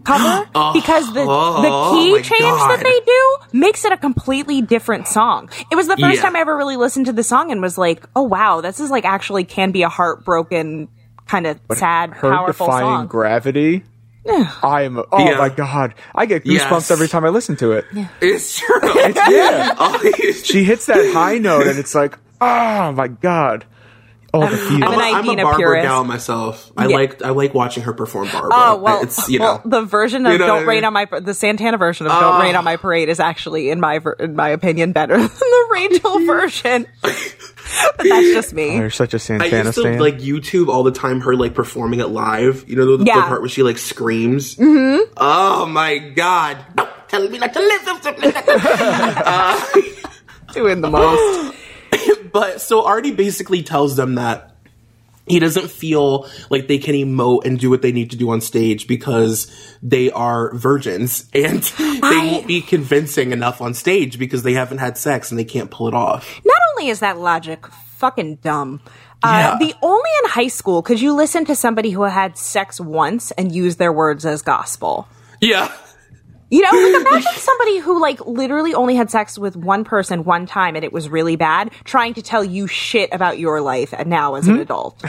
[0.07, 0.73] Cover oh.
[0.73, 2.69] because the oh the key my change God.
[2.77, 5.49] that they do makes it a completely different song.
[5.71, 6.21] It was the first Yeah.
[6.21, 8.89] time I ever really listened to the song and was like, "Oh wow, this is
[8.89, 10.87] like actually can be a heartbroken
[11.27, 13.83] kind of sad, Her powerful defying song." gravity.
[14.61, 14.97] I am.
[15.09, 15.37] Oh Yeah.
[15.37, 15.93] my god!
[16.13, 16.91] I get goosebumps Yes.
[16.91, 17.85] every time I listen to it.
[18.21, 18.79] It's true.
[19.29, 19.73] Yeah.
[19.79, 20.11] Oh,
[20.43, 23.65] she hits that high note, and it's like, oh my god!
[24.43, 24.83] Oh, the feel.
[24.83, 25.87] I'm I'm an a, I'm a Idina Barbara purist.
[25.87, 26.71] gal myself.
[26.77, 26.95] I Yeah.
[26.95, 28.49] like I like watching her perform Barbara.
[28.53, 30.85] Oh well, it's you well, know the version of You know "Don't I Rain mean?
[30.85, 32.41] on My" the Santana version of "Don't Ah.
[32.41, 36.19] Rain on My Parade" is actually, in my in my opinion, better than the Rachel
[36.25, 36.87] version.
[37.01, 37.13] but
[37.97, 38.77] that's just me.
[38.77, 39.99] You're such a Santana used to stan.
[39.99, 42.67] like YouTube all the time her like performing it live.
[42.69, 44.55] You know the, the part where she like screams.
[44.55, 45.13] Mm-hmm.
[45.17, 46.57] Oh my god!
[46.75, 47.97] Don't tell me not to listen.
[50.53, 51.55] Doing the most.
[52.31, 54.53] But so Artie basically tells them that
[55.25, 58.39] he doesn't feel like they can emote and do what they need to do on
[58.41, 64.43] stage because they are virgins and they I- won't be convincing enough on stage because
[64.43, 66.39] they haven't had sex and they can't pull it off.
[66.45, 68.81] Not only is that logic fucking dumb.
[69.23, 69.67] Uh, Yeah.
[69.67, 73.51] The only in high school could you listen to somebody who had sex once and
[73.53, 75.07] use their words as gospel.
[75.41, 75.71] Yeah.
[76.49, 80.45] You know, like imagine somebody who like literally only had sex with one person one
[80.45, 84.09] time and it was really bad, trying to tell you shit about your life and
[84.09, 84.61] now as an hmm?
[84.61, 85.03] adult.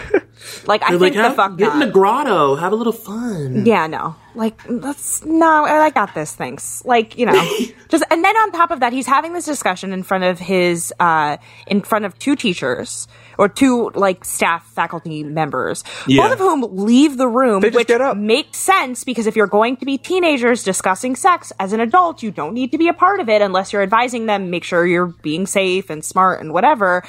[0.66, 1.86] Like I They're think like, the have, fuck get in not.
[1.86, 3.66] the grotto, have a little fun.
[3.66, 4.14] Yeah, no.
[4.34, 6.84] Like, that's no, I got this, thanks.
[6.84, 7.32] Like, you know,
[7.88, 10.92] just, and then on top of that, he's having this discussion in front of his,
[11.00, 16.22] uh, in front of two teachers or two, like, staff faculty members, Yeah.
[16.22, 18.16] both of whom leave the room, They just which get up.
[18.16, 22.30] makes sense because if you're going to be teenagers discussing sex as an adult, you
[22.30, 25.06] don't need to be a part of it unless you're advising them, make sure you're
[25.22, 27.02] being safe and smart and whatever.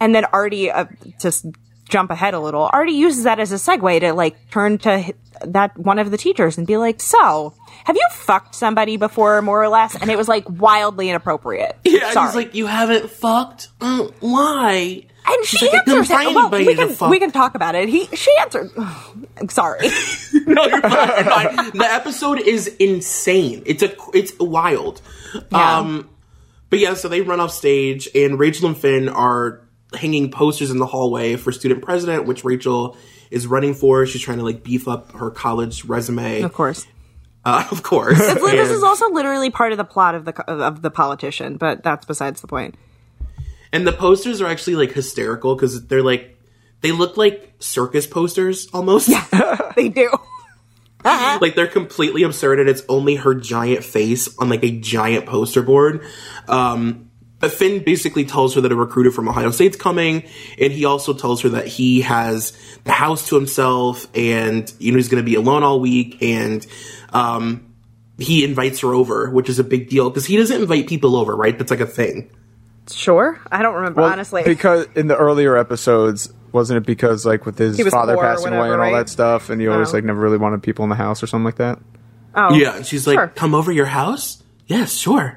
[0.00, 0.86] And then Artie, uh,
[1.20, 1.46] just
[1.88, 5.76] jump ahead a little, Artie uses that as a segue to like turn to that
[5.78, 9.68] one of the teachers and be like, so have you fucked somebody before more or
[9.68, 9.94] less?
[9.94, 11.76] And it was like wildly inappropriate.
[11.84, 12.26] Yeah, Sorry.
[12.28, 13.68] he's like, you haven't fucked?
[13.80, 15.04] Mm, why?
[15.26, 16.34] and She's she like, answers find it.
[16.34, 17.88] Well, we can, we can talk about it.
[17.88, 18.70] He, she answered.
[18.76, 19.88] I'm sorry.
[20.46, 21.70] no, you're fine, you're fine.
[21.72, 23.62] The episode is insane.
[23.66, 25.00] It's a it's wild.
[25.50, 25.78] Yeah.
[25.78, 26.10] Um,
[26.70, 29.60] but yeah, so they run off stage, and Rachel and Finn are
[29.96, 32.96] hanging posters in the hallway for student president, which Rachel
[33.30, 34.06] is running for.
[34.06, 36.86] She's trying to like beef up her college resume, of course.
[37.44, 38.18] uh, of course.
[38.18, 41.82] This And- is also literally part of the plot of the of the politician, but
[41.82, 42.76] that's besides the point.
[43.72, 46.38] And the posters are actually like hysterical because they're like
[46.82, 49.08] they look like circus posters almost.
[49.08, 50.10] Yeah, They do.
[51.04, 55.62] like they're completely absurd and it's only her giant face on like a giant poster
[55.62, 56.04] board.
[56.48, 57.05] Um
[57.38, 60.24] but Finn basically tells her that a recruiter from Ohio State's coming,
[60.60, 62.52] and he also tells her that he has
[62.84, 66.66] the house to himself, and you know he's going to be alone all week, and
[67.12, 67.74] um,
[68.18, 71.36] he invites her over, which is a big deal because he doesn't invite people over,
[71.36, 71.56] right?
[71.58, 72.30] That's like a thing.
[72.88, 74.42] Sure, I don't remember Well, honestly.
[74.44, 78.54] because in the earlier episodes, wasn't it because like with his father poor or passing
[78.54, 78.92] away and all right?
[78.92, 79.92] that stuff, and he always Oh.
[79.94, 81.80] like never really wanted people in the house or something like that?
[82.36, 83.26] oh, Yeah, and she's like, Sure.
[83.34, 85.36] "Come over your house." Yes, sure.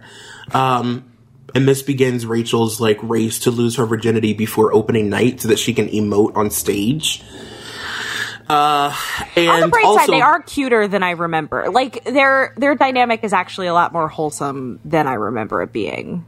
[0.53, 1.09] Um,
[1.55, 5.59] and this begins Rachel's like race to lose her virginity before opening night, so that
[5.59, 7.23] she can emote on stage.
[8.49, 8.95] Uh,
[9.35, 11.69] and On the bright also, side, they are cuter than I remember.
[11.69, 16.25] Like their their dynamic is actually a lot more wholesome than I remember it being.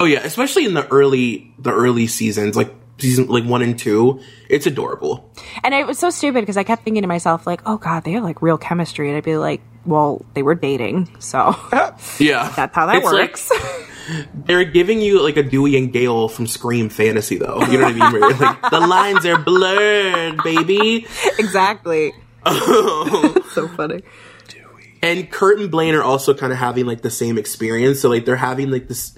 [0.00, 4.20] oh yeah, especially in the early the early seasons, like season like one and two,
[4.48, 5.30] it's adorable.
[5.62, 8.12] And it was so stupid because I kept thinking to myself, like, "Oh God, they
[8.12, 11.54] have like real chemistry," and I'd be like, "Well, they were dating, so
[12.18, 13.52] Yeah, that's how that It's like- works."
[14.34, 17.60] they're giving you like a Dewey and Gale from Scream fantasy, though.
[17.62, 18.20] You know what I mean?
[18.20, 21.06] Where like the lines are blurred, baby.
[21.38, 22.12] exactly.
[22.46, 24.02] so funny.
[24.48, 24.98] Dewey.
[25.02, 28.00] And Kurt and Blaine are also kind of having like the same experience.
[28.00, 29.16] So like they're having like this,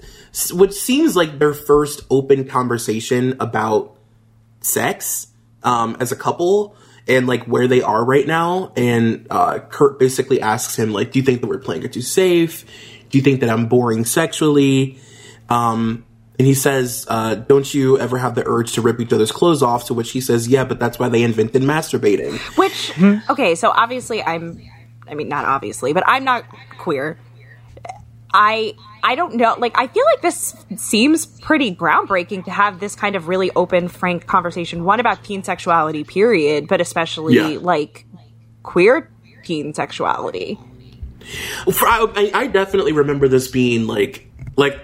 [0.51, 3.97] which seems like their first open conversation about
[4.61, 5.27] sex
[5.63, 6.75] um, as a couple
[7.07, 8.71] and like where they are right now.
[8.75, 12.01] And uh, Kurt basically asks him like, "Do you think that we're playing it too
[12.01, 12.65] safe?
[13.09, 14.99] Do you think that I'm boring sexually?"
[15.49, 16.03] Um,
[16.39, 19.63] and he says, uh, "Don't you ever have the urge to rip each other's clothes
[19.63, 22.91] off?" To which he says, "Yeah, but that's why they invented masturbating." Which
[23.29, 24.61] okay, so obviously I'm
[25.09, 26.43] I mean not obviously, but I'm not
[26.77, 27.17] queer.
[28.33, 32.93] I I don't know like I feel like this seems pretty groundbreaking to have this
[32.95, 37.57] kind of really open frank conversation one about teen sexuality period, but especially Yeah.
[37.61, 38.05] like
[38.63, 39.09] queer
[39.43, 40.59] teen sexuality.
[41.71, 44.79] For- I, I definitely remember this being like like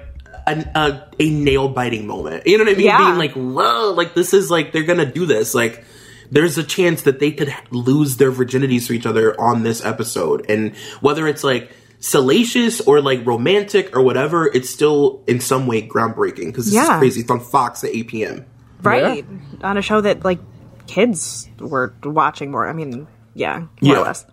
[0.46, 2.46] an, a, a nail biting moment.
[2.48, 2.86] You know what I mean?
[2.86, 2.98] Yeah.
[3.06, 5.56] Being like, whoa, like this is like they're gonna do this.
[5.56, 5.84] Like
[6.32, 10.50] there's a chance that they could lose their virginities to each other on this episode,
[10.50, 15.88] and whether it's like salacious or like romantic or whatever, it's still in some way
[15.88, 16.94] groundbreaking because this Yeah.
[16.96, 17.22] is crazy.
[17.22, 18.46] It's on Fox at 8 p.m.
[18.82, 19.26] right
[19.62, 20.40] on a show that like
[20.88, 22.68] kids were watching more.
[22.68, 24.00] I mean, yeah, more Yeah.
[24.00, 24.26] or less.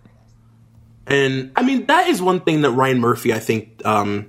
[1.11, 4.27] And I mean, that is one thing that Ryan Murphy, I think, um,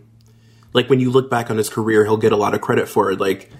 [0.72, 3.10] like when you look back on his career, he'll get a lot of credit for
[3.12, 3.20] it.
[3.20, 3.50] Like,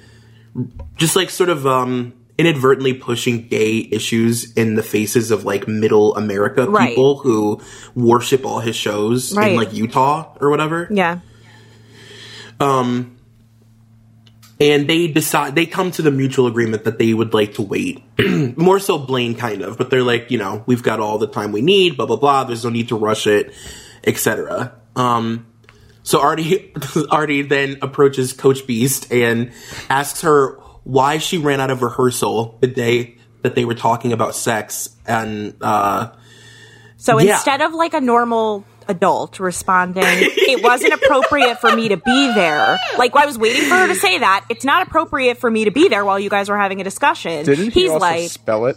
[0.96, 6.16] just like sort of, um, inadvertently pushing gay issues in the faces of like middle
[6.16, 6.88] America Right.
[6.88, 7.60] people who
[7.94, 9.50] worship all his shows Right.
[9.52, 10.88] in like Utah or whatever.
[10.90, 11.20] Yeah,
[14.60, 18.02] and they decide they come to the mutual agreement that they would like to wait
[18.56, 21.52] more so blaine kind of but they're like you know we've got all the time
[21.52, 22.44] we need blah blah blah.
[22.44, 23.52] There's no need to rush it
[24.04, 25.46] etc um
[26.02, 26.72] so artie
[27.10, 29.52] artie then approaches coach Beiste and
[29.88, 34.34] asks her why she ran out of rehearsal the day that they were talking about
[34.34, 36.10] sex and uh
[36.96, 37.34] So Yeah.
[37.34, 42.78] instead of like a normal adult responding, it wasn't appropriate for me to be there.
[42.98, 44.44] Like I was waiting for her to say that.
[44.48, 47.44] It's not appropriate for me to be there while you guys were having a discussion.
[47.44, 48.76] Didn't he He's also like, spell it?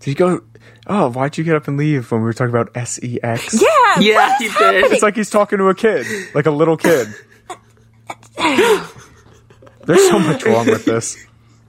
[0.00, 0.42] Did he go?
[0.86, 3.60] Oh, why'd you get up and leave when we were talking about S E X?
[3.60, 4.92] yeah, yeah he is did happening?
[4.92, 7.08] It's like he's talking to a kid, like a little kid.
[9.84, 11.16] There's so much wrong with this.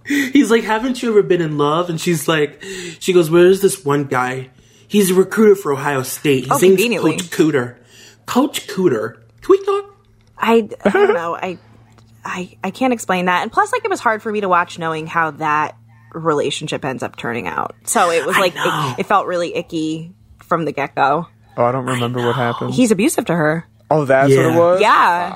[0.05, 1.89] He's like, haven't you ever been in love?
[1.89, 2.63] And she's like,
[2.99, 4.49] she goes, where's this one guy?
[4.89, 6.43] He's a recruiter for Ohio State.
[6.43, 7.11] His Oh, name's conveniently.
[7.17, 7.77] Coach Cooter.
[8.25, 9.13] Coach Cooter.
[9.41, 9.95] Can we talk?
[10.37, 11.35] I, I don't know.
[11.35, 11.57] I,
[12.25, 13.43] I, I can't explain that.
[13.43, 15.77] And plus, like, it was hard for me to watch knowing how that
[16.13, 17.75] relationship ends up turning out.
[17.85, 21.27] So it was like, it, it felt really icky from the get go.
[21.55, 22.73] Oh, I don't remember what happened.
[22.73, 23.67] He's abusive to her.
[23.91, 24.81] Oh, that's what it was.
[24.81, 25.35] Yeah.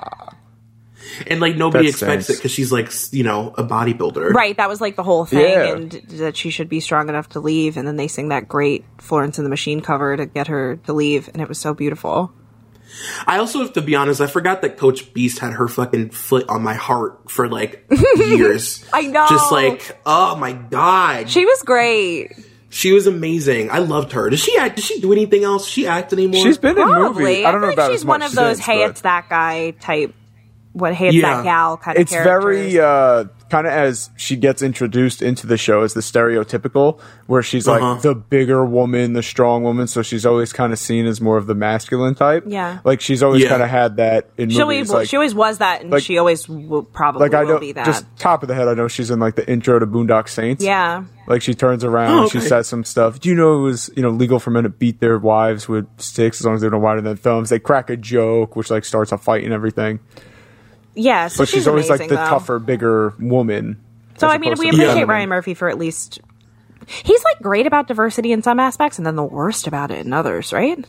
[1.28, 2.30] And like nobody That expects stinks.
[2.30, 4.32] it because she's like, you know, a bodybuilder.
[4.34, 5.74] Right, that was like the whole thing, Yeah.
[5.74, 7.78] and that she should be strong enough to leave.
[7.78, 10.94] And then they sing that great Florence and the Machine cover to get her to
[10.94, 12.32] leave, and it was so beautiful.
[13.26, 16.48] I also have to be honest, I forgot that Coach Beiste had her fucking foot
[16.48, 17.86] on my heart for like
[18.18, 18.86] years.
[18.94, 19.26] I know.
[19.30, 21.28] Just like, oh my god.
[21.30, 22.34] She, She was great.
[22.70, 23.70] She was amazing.
[23.72, 24.30] I loved her.
[24.30, 24.76] Does she act?
[24.78, 25.64] Does she do anything else?
[25.66, 26.42] Does she act anymore?
[26.42, 27.46] She's been in movies.
[27.46, 28.90] I don't feel know like about she's as one much of those since, "Hey, but
[28.92, 30.14] it's that guy" type.
[30.74, 31.38] What "Hey, it's Yeah.
[31.38, 32.02] that gal" kind of.
[32.02, 37.00] it's very uh, kind of as she gets introduced into the show as the stereotypical,
[37.28, 38.02] where she's like Uh-huh.
[38.02, 39.86] the bigger woman, the strong woman.
[39.86, 42.46] So she's always kind of seen as more of the masculine type.
[42.48, 42.80] Yeah.
[42.84, 43.50] like she's always Yeah.
[43.50, 44.90] kind of had that in she always.
[44.90, 47.60] Like, she always was that, and like- she always will probably like I will know,
[47.60, 47.86] be that.
[47.86, 50.64] just top of the head, I know she's in like the intro to Boondock Saints.
[50.64, 53.20] yeah, Like she turns around, Oh, she says some stuff.
[53.20, 55.86] Do you know it was you know legal for men to beat their wives with
[55.98, 57.50] sticks as long as they don't wider than thumbs?
[57.50, 60.00] They crack a joke, which like starts a fight and everything.
[60.96, 61.28] Yeah.
[61.28, 62.16] So But she's, always like the though.
[62.16, 63.82] tougher, bigger woman.
[64.18, 65.08] So I mean, we appreciate feminine.
[65.10, 66.20] Ryan Murphy for at least.
[66.88, 70.14] He's like great about diversity in some aspects, and then the worst about it in
[70.14, 70.84] others, right?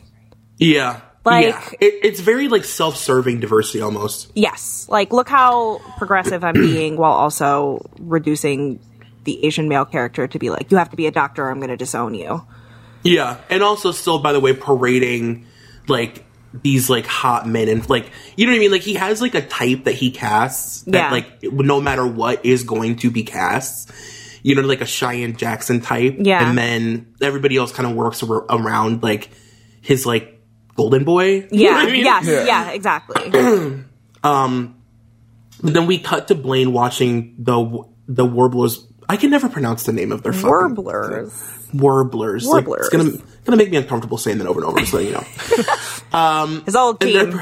[0.57, 1.01] yeah.
[1.23, 1.69] Like- yeah.
[1.81, 4.31] It, it's very like self-serving diversity almost.
[4.35, 4.85] Yes.
[4.89, 8.79] Like, look how progressive I'm being while also reducing
[9.23, 11.57] the Asian male character to be like, you have to be a doctor or I'm
[11.57, 12.45] going to disown you.
[13.01, 15.47] Yeah, and also still, by the way, parading
[15.87, 16.24] like
[16.63, 18.71] these like hot men and like you know what I mean.
[18.71, 21.11] Like he has like a type that he casts that Yeah.
[21.11, 23.91] like no matter what is going to be cast.
[24.43, 26.17] You know, like a Cheyenne Jackson type.
[26.19, 26.47] Yeah.
[26.47, 29.29] and then everybody else kind of works ar- around like
[29.81, 30.39] his like
[30.75, 31.47] golden boy.
[31.51, 31.75] You know Yeah.
[31.77, 32.03] I mean?
[32.05, 32.25] Yes.
[32.27, 32.45] Yeah.
[32.45, 32.69] Yeah.
[32.71, 33.83] Exactly.
[34.23, 34.81] Um,
[35.61, 38.85] but then we cut to Blaine watching the the warblers.
[39.07, 41.69] I can never pronounce the name of their fucking Warblers.
[41.73, 42.45] warblers.
[42.47, 42.87] Like, Warblers.
[42.87, 43.11] it's gonna
[43.45, 44.85] gonna make me uncomfortable saying that over and over.
[44.85, 45.23] So you know.
[46.13, 47.41] Um, His old And team.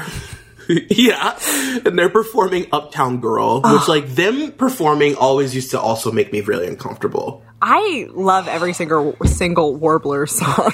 [0.90, 1.38] yeah,
[1.84, 6.40] and they're performing Uptown Girl, which like them performing always used to also make me
[6.40, 7.42] really uncomfortable.
[7.62, 10.72] I love every single single Warbler song.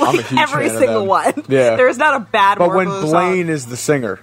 [0.00, 1.08] I'm a like huge every fan of single them.
[1.08, 1.32] one.
[1.48, 1.74] Yeah.
[1.76, 2.68] There's not a bad one.
[2.68, 3.48] But when Blaine song.
[3.48, 4.20] is the singer,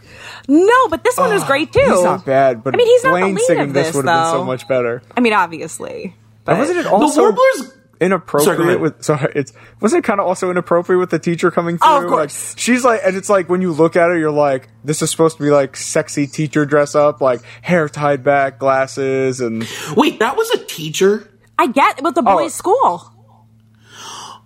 [0.48, 1.80] No, but this one is great too.
[1.82, 2.64] he's not bad.
[2.64, 4.46] But I mean, he's not the lead singing of this this, would have been so
[4.46, 5.02] much better.
[5.16, 6.16] I mean, obviously.
[6.46, 7.74] But And wasn't it The also warblers.
[8.00, 9.04] Inappropriate Sorry, with?
[9.04, 12.10] Sorry, it's wasn't it kind of also inappropriate with the teacher coming oh, through?
[12.10, 12.52] Oh, of course.
[12.52, 15.12] Like, she's like, and it's like when you look at her, you're like, this is
[15.12, 20.20] supposed to be like sexy teacher dress up, like hair tied back, glasses, and Wait,
[20.20, 21.30] that was a teacher.
[21.58, 22.84] I get with the boys' oh.
[22.84, 23.14] school.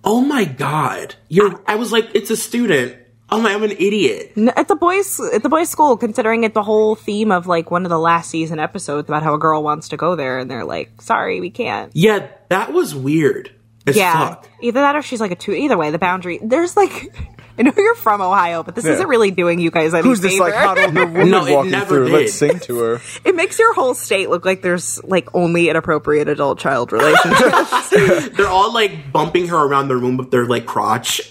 [0.04, 1.62] Oh my god, you're.
[1.68, 2.98] I was like, it's a student.
[3.34, 4.34] Oh my, I'm an idiot.
[4.36, 7.72] No, At the boys, at the boys' school, considering it the whole theme of like
[7.72, 10.52] one of the last season episodes about how a girl wants to go there, and
[10.52, 13.52] they're like, "Sorry, we can't." Yeah, that was weird
[13.88, 14.50] as Yeah, fuck.
[14.62, 15.54] either that or she's like a two.
[15.54, 17.16] Either way, the boundary there's like
[17.58, 18.94] I know you're from Ohio, but this Yeah.
[18.94, 20.46] isn't really doing you guys any Who's this favor.
[20.46, 22.06] like hot older woman No, walking through?
[22.06, 22.14] did.
[22.14, 23.02] Let's sing to her.
[23.26, 27.90] it makes your whole state look like there's like only inappropriate adult child relationships.
[28.38, 31.22] They're all like bumping her around the room with their like crotch.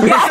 [0.00, 0.28] Yeah.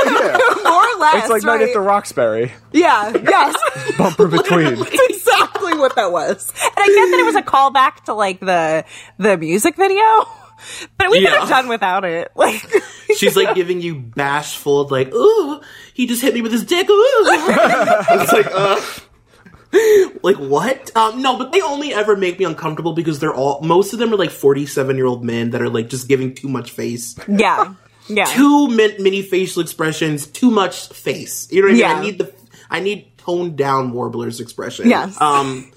[0.99, 1.23] More or less.
[1.23, 2.51] It's like Night at the Roxbury.
[2.73, 3.55] Yeah, yes.
[3.97, 4.75] Bumper between.
[4.75, 6.49] That's exactly what that was.
[6.63, 8.85] And I get that it was a callback to like the
[9.17, 10.03] the music video,
[10.97, 11.39] but we could Yeah.
[11.39, 12.31] have done without it.
[12.35, 12.61] Like,
[13.17, 15.61] She's like giving you bashful, like, ooh,
[15.95, 16.87] he just hit me with his dick.
[16.89, 17.23] Ooh.
[17.27, 18.79] it's like, uh,
[20.23, 20.95] like what?
[20.95, 24.13] Um, no, but they only ever make me uncomfortable because they're all, most of them
[24.13, 27.15] are like 47 year old men that are like just giving too much face.
[27.27, 27.73] yeah,
[28.09, 31.47] yeah, Too min- many facial expressions, too much face.
[31.51, 31.81] You know what I mean?
[31.81, 31.93] Yeah.
[31.93, 32.33] I need the,
[32.69, 34.89] I need toned down Warbler's expression.
[34.89, 35.19] Yes.
[35.21, 35.71] Um,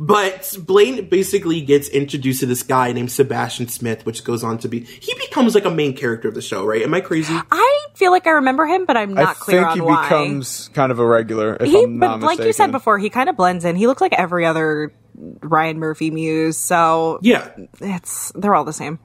[0.00, 4.68] but Blaine basically gets introduced to this guy named Sebastian Smythe, which goes on to
[4.68, 6.82] be, he becomes like a main character of the show, right?
[6.82, 7.34] Am I crazy?
[7.50, 10.92] I feel like I remember him, but I'm I not clear think he becomes kind
[10.92, 11.56] of a regular.
[11.58, 13.74] If he, I'm not but like you said before, he kind of blends in.
[13.74, 17.50] He looks like every other Ryan Murphy muse, so Yeah.
[17.80, 19.00] it's they're all the same.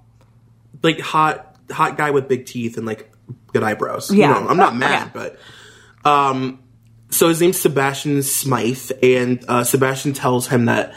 [0.83, 3.11] like hot hot guy with big teeth and like
[3.53, 4.11] good eyebrows.
[4.11, 4.37] Yeah.
[4.37, 5.09] You know, I'm not mad, Yeah.
[5.13, 5.39] but
[6.09, 6.59] um
[7.09, 10.93] so his name's Sebastian Smythe and uh Sebastian tells him that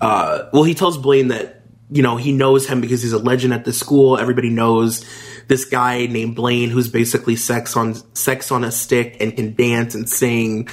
[0.00, 3.52] uh well he tells Blaine that you know he knows him because he's a legend
[3.54, 4.18] at the school.
[4.18, 5.04] Everybody knows
[5.46, 9.94] this guy named Blaine who's basically sex on sex on a stick and can dance
[9.94, 10.68] and sing.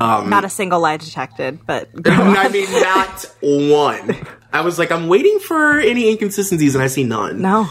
[0.00, 4.16] Not a single lie detected, but I mean not one.
[4.52, 7.40] I was like I'm waiting for any inconsistencies and I see none.
[7.40, 7.68] no.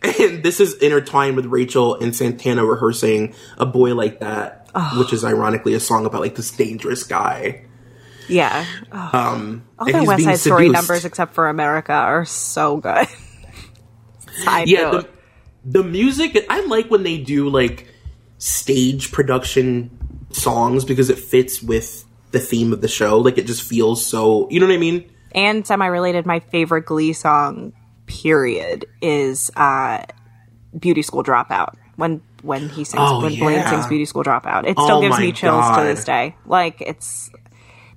[0.00, 5.24] And this is intertwined with Rachel and Santana rehearsing A Boy Like That, which is
[5.24, 7.64] ironically a song about like this dangerous guy.
[8.28, 8.64] Yeah.
[8.92, 10.72] Um, All the West Side Story seduced.
[10.72, 13.08] numbers, except for America, are so good.
[14.44, 15.08] Side Yeah, the,
[15.64, 17.88] the music, I like when they do like
[18.38, 19.97] stage production
[20.30, 23.18] songs because it fits with the theme of the show.
[23.18, 25.10] Like it just feels so, you know what I mean?
[25.32, 27.74] and semi-related, my favorite Glee song,
[28.06, 30.02] period, is uh,
[30.78, 34.78] "Beauty School Dropout." When when he sings, Oh, when Blaine sings "Beauty School Dropout," it
[34.78, 35.80] still Oh gives me chills God.
[35.80, 36.34] to this day.
[36.46, 37.30] Like it's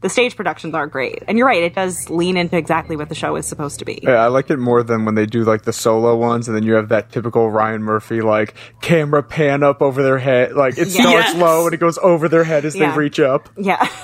[0.02, 3.16] the stage productions are great, and you're right, it does lean into exactly what the
[3.16, 4.00] show is supposed to be.
[4.04, 6.64] Yeah, I like it more than when they do like the solo ones, and then
[6.64, 10.90] you have that typical Ryan Murphy like camera pan up over their head, like it
[10.90, 11.36] starts Yes.
[11.36, 12.92] low and it goes over their head as Yeah.
[12.92, 13.50] they reach up.
[13.58, 13.78] Yeah,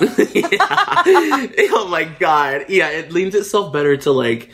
[1.70, 2.66] oh my god.
[2.68, 4.50] Yeah, it leans itself better to like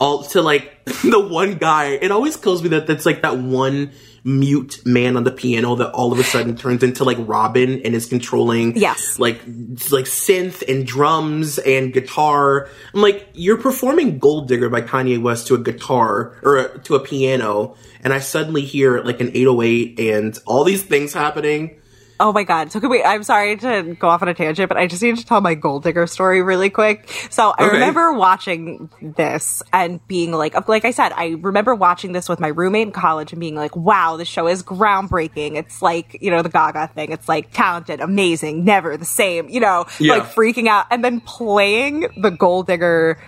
[0.00, 1.92] all to like the one guy.
[1.92, 3.92] It always kills me that that's like that one
[4.26, 7.94] mute man on the piano that all of a sudden turns into like Robin and
[7.94, 9.18] is controlling Yes.
[9.18, 12.68] like like synth and drums and guitar.
[12.94, 16.94] I'm like, you're performing Gold Digger by Kanye West to a guitar or a, to
[16.94, 21.78] a piano, and I suddenly hear like an 808 and all these things happening.
[22.20, 22.70] Oh my god.
[22.70, 25.16] So can we I'm sorry to go off on a tangent, but I just need
[25.16, 27.08] to tell my gold digger story really quick.
[27.30, 27.72] So I Okay.
[27.74, 32.48] remember watching this and being like like I said, I remember watching this with my
[32.48, 35.56] roommate in college and being like, wow, this show is groundbreaking.
[35.56, 37.10] It's like, you know, the Gaga thing.
[37.10, 40.14] It's like talented, amazing, never the same, you know, Yeah.
[40.14, 43.18] like freaking out and then playing the gold digger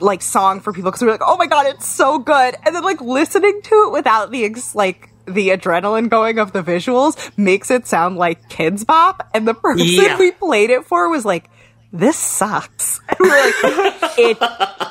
[0.00, 2.74] like song for people because we are like, oh my god, it's so good, and
[2.74, 7.30] then like listening to it without the ex- like the adrenaline going of the visuals
[7.36, 10.18] makes it sound like Kidz Bop, and the person Yeah.
[10.18, 11.48] we played it for was like.
[11.92, 13.00] This sucks.
[13.08, 14.38] And we were like, it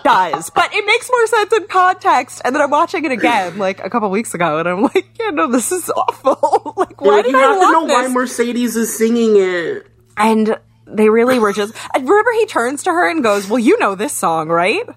[0.03, 0.49] does.
[0.49, 2.41] But it makes more sense in context.
[2.43, 5.29] And then I'm watching it again, like a couple weeks ago, and I'm like, yeah,
[5.29, 6.73] no, this is awful.
[6.77, 7.93] like, why did you I have to know this?
[7.93, 9.85] why Mercedes is singing it.
[10.17, 11.75] and they really were just.
[11.93, 14.87] I remember he turns to her and goes, "Well, you know this song, right?"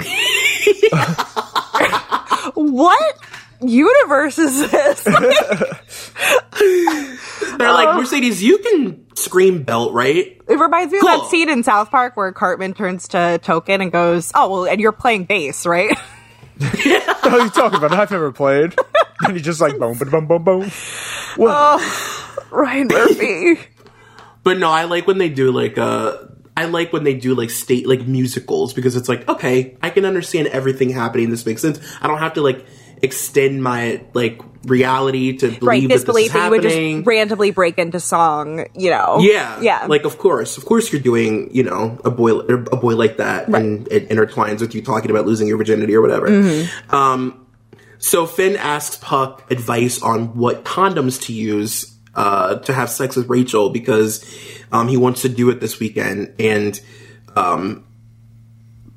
[2.54, 3.18] what
[3.62, 5.04] universe is this?
[7.58, 10.40] They're like, Mercedes, you can scream belt, right?
[10.48, 13.90] it reminds me of that scene in South Park where Cartman turns to Token and
[13.90, 15.96] goes, "Oh, well, and you're playing bass, right?"
[16.58, 17.92] What are you talking about?
[17.92, 18.74] I've never played.
[19.20, 20.70] And he just like boom, boom, boom, boom.
[21.36, 21.82] What?
[22.50, 23.58] Ryan Murphy.
[24.42, 26.18] But no, I like when they do like uh
[26.56, 30.04] I like when they do like state like musicals because it's like, okay, I can
[30.04, 31.30] understand everything happening.
[31.30, 31.80] This makes sense.
[32.00, 32.64] I don't have to like
[33.02, 36.96] extend my like reality to believe right, that disbelief this is that you would happening.
[36.98, 39.18] just randomly break into song, you know?
[39.20, 39.86] yeah, yeah.
[39.86, 43.48] Like, of course, of course, you're doing, you know, a boy, a boy like that,
[43.48, 46.28] and it intertwines with you talking about losing your virginity or whatever.
[46.28, 46.94] Mm-hmm.
[46.94, 47.46] Um,
[47.98, 53.28] so Finn asks Puck advice on what condoms to use uh, to have sex with
[53.28, 54.24] Rachel because
[54.72, 56.80] um, he wants to do it this weekend, and
[57.34, 57.86] um,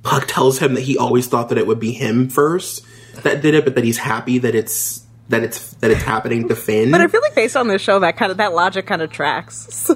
[0.03, 2.85] Puck tells him that he always thought that it would be him first
[3.23, 6.55] that did it, but that he's happy that it's that it's that it's happening to
[6.55, 6.91] Finn.
[6.91, 9.11] But I feel like based on this show, that kind of that logic kind of
[9.11, 9.67] tracks.
[9.89, 9.95] So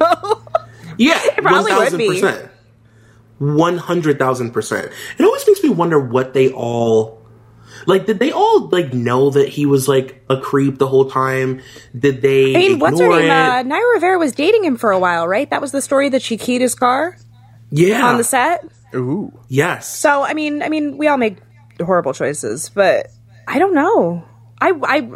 [0.98, 2.08] yeah, probably one would thousand be.
[2.08, 2.52] percent,
[3.40, 4.92] one hundred thousand percent.
[5.18, 7.22] It always makes me wonder what they all
[7.88, 8.06] like.
[8.06, 11.62] Did they all like know that he was like a creep the whole time?
[11.98, 12.56] Did they?
[12.56, 13.26] I mean, what's her name?
[13.26, 13.30] it?
[13.30, 15.50] Uh, Naya Rivera was dating him for a while, right?
[15.50, 17.18] That was the story that she keyed his car
[17.72, 18.66] yeah, on the set.
[18.94, 19.34] Ooh.
[19.48, 19.98] yes.
[19.98, 21.38] So I mean, I mean, we all make
[21.82, 23.08] horrible choices, but
[23.48, 24.24] I don't know.
[24.62, 25.10] I I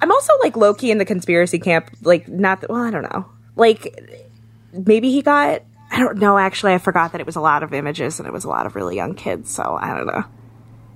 [0.00, 1.90] I'm also like low key in the conspiracy camp.
[2.02, 3.26] Like, not that, well, I don't know.
[3.56, 3.98] Like,
[4.72, 5.62] maybe he got.
[5.92, 6.38] I don't know.
[6.38, 8.64] Actually, I forgot that it was a lot of images and it was a lot
[8.64, 9.50] of really young kids.
[9.52, 10.22] So I don't know.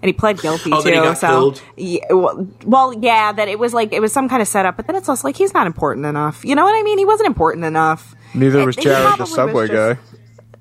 [0.02, 0.90] And he pled guilty Oh, too.
[0.90, 1.62] that he got so killed?
[1.76, 4.86] Yeah, well, well, yeah, that it was like it was some kind of setup, but
[4.86, 6.44] then it's also like he's not important enough.
[6.44, 6.98] You know what I mean?
[6.98, 8.14] He wasn't important enough.
[8.34, 10.16] Neither was He Jared, probably the was subway just- guy.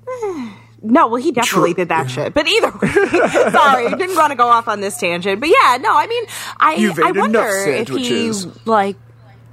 [0.24, 0.50] Eh.
[0.84, 1.82] No, well, he definitely True.
[1.84, 2.34] did that shit.
[2.34, 2.88] But either way,
[3.50, 5.40] sorry, didn't want to go off on this tangent.
[5.40, 6.24] But yeah, no, I mean,
[6.60, 8.30] I I wonder if he
[8.66, 8.96] like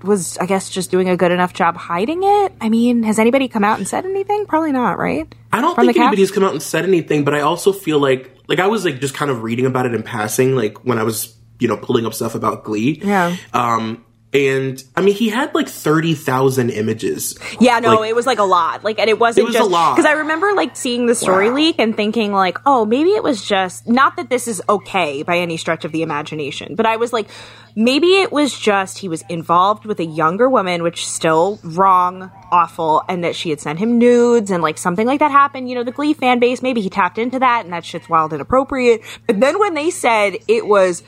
[0.04, 2.54] was, I guess, just doing a good enough job hiding it.
[2.60, 4.46] I mean, has anybody come out and said anything?
[4.46, 5.34] Probably not, right?
[5.54, 6.08] I don't From think the cast?
[6.08, 9.00] anybody's come out and said anything, but I also feel like like I was like
[9.00, 12.06] just kind of reading about it in passing, like when I was you know pulling
[12.06, 13.00] up stuff about Glee.
[13.04, 13.38] Yeah.
[13.54, 14.04] Um,
[14.34, 17.38] and I mean, he had like thirty thousand images.
[17.60, 18.84] Yeah, no, Like- it was like a lot.
[18.84, 19.96] Like, and it wasn't It was a just lot.
[19.96, 23.44] because I remember like seeing the story leak and thinking like, oh, maybe it was
[23.46, 27.12] just not that this is okay by any stretch of the imagination, but I was
[27.12, 27.28] like,
[27.76, 33.04] maybe it was just he was involved with a younger woman, which still wrong, awful,
[33.10, 35.68] and that she had sent him nudes and like something like that happened.
[35.70, 38.32] You know, the Glee fan base, maybe he tapped into that and that shit's wild
[38.32, 39.02] and inappropriate.
[39.28, 41.04] But then when they said it was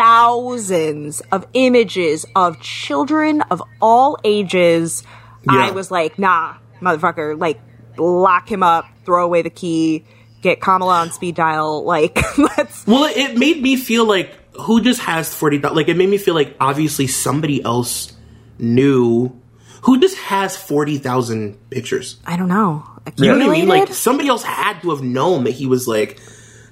[0.00, 5.02] thousands of images of children of all ages.
[5.46, 7.60] I was like, nah, motherfucker, like,
[7.98, 10.06] lock him up, throw away the key,
[10.40, 11.84] get Kamala on speed dial.
[11.84, 12.86] Like, let's.
[12.86, 15.76] Well, it, made me feel like who just has forty thousand?
[15.76, 18.12] Like it made me feel like obviously somebody else
[18.58, 19.36] knew.
[19.82, 22.18] Who just has forty thousand pictures?
[22.26, 22.86] I don't know.
[23.16, 23.68] You know what I mean?
[23.68, 26.20] Like somebody else had to have known that he was like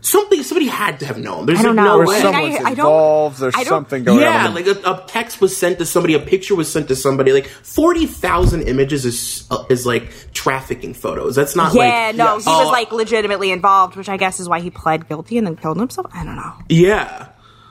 [0.00, 0.42] something.
[0.42, 1.46] Somebody had to have known.
[1.46, 2.02] There's I don't like, know.
[2.02, 2.16] no way.
[2.16, 3.38] I- someone's I don't- involved.
[3.38, 4.54] There's I something going yeah, on.
[4.54, 7.32] like a, a text was sent to somebody, a picture was sent to somebody.
[7.32, 11.34] Like forty thousand images is uh, is like trafficking photos.
[11.36, 14.48] That's not like yeah, no, he oh, was like legitimately involved, which I guess is
[14.48, 16.06] why he pled guilty and then killed himself.
[16.12, 16.52] I don't know.
[16.68, 17.28] yeah.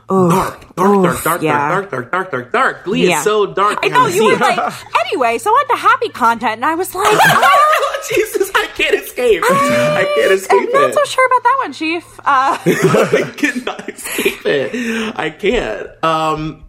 [0.10, 1.68] Dark, dark, dark, dark, yeah.
[1.68, 2.84] dark, dark, dark, dark, dark.
[2.86, 3.78] Glee is so dark.
[3.84, 4.58] I know you were like
[5.06, 5.38] anyway.
[5.38, 8.47] So on to happy content, and I was like, ah, Jesus, I
[8.78, 9.44] can't escape.
[9.44, 10.94] I can't escape I'm not it.
[10.94, 12.20] so sure about that one, Chief.
[12.20, 12.24] Uh,
[12.66, 15.16] I cannot escape it.
[15.18, 16.04] I can't.
[16.04, 16.66] Um,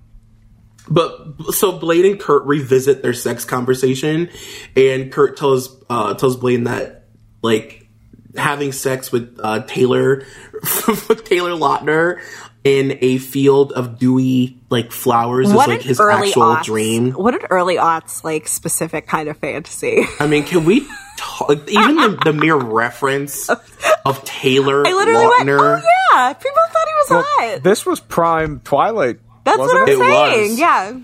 [0.89, 4.31] but so Blaine and Kurt revisit their sex conversation,
[4.75, 7.09] and Kurt tells uh, tells Blaine that
[7.43, 7.89] like
[8.37, 10.25] having sex with uh, Taylor
[11.09, 12.21] with Taylor Lautner
[12.65, 17.13] in a field of dewy like flowers what is like his actual aughts, dream.
[17.13, 20.05] What an early aughts like specific kind of fantasy.
[20.19, 20.89] I mean, can we
[21.19, 23.49] talk, even the, the mere reference
[24.07, 25.59] of Taylor I literally Lautner?
[25.75, 27.61] went, oh yeah, people thought he was hot.
[27.63, 29.19] this was prime Twilight.
[29.45, 29.93] That's wasn't what I'm it?
[29.93, 30.51] It saying.
[30.51, 30.59] was.
[30.59, 31.01] Yeah,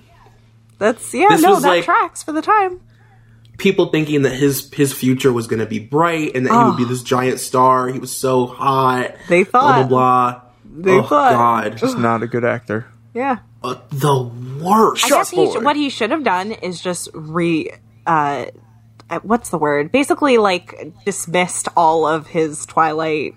[0.78, 1.28] that's yeah.
[1.30, 2.80] This no, that like- tracks for the time.
[3.58, 6.76] people thinking that his his future was going to be bright and that he would
[6.76, 7.88] be this giant star.
[7.88, 9.12] He was so hot.
[9.28, 9.88] They thought.
[9.88, 10.40] blah blah blah.
[10.76, 11.32] They oh thought.
[11.32, 12.86] God, Just not a good actor.
[13.14, 13.38] Yeah.
[13.62, 14.22] Uh, the
[14.62, 15.04] worst.
[15.06, 17.70] I guess he, what he should have done is just re.
[18.06, 18.46] Uh,
[19.22, 19.92] what's the word?
[19.92, 23.34] Basically, like dismissed all of his Twilight,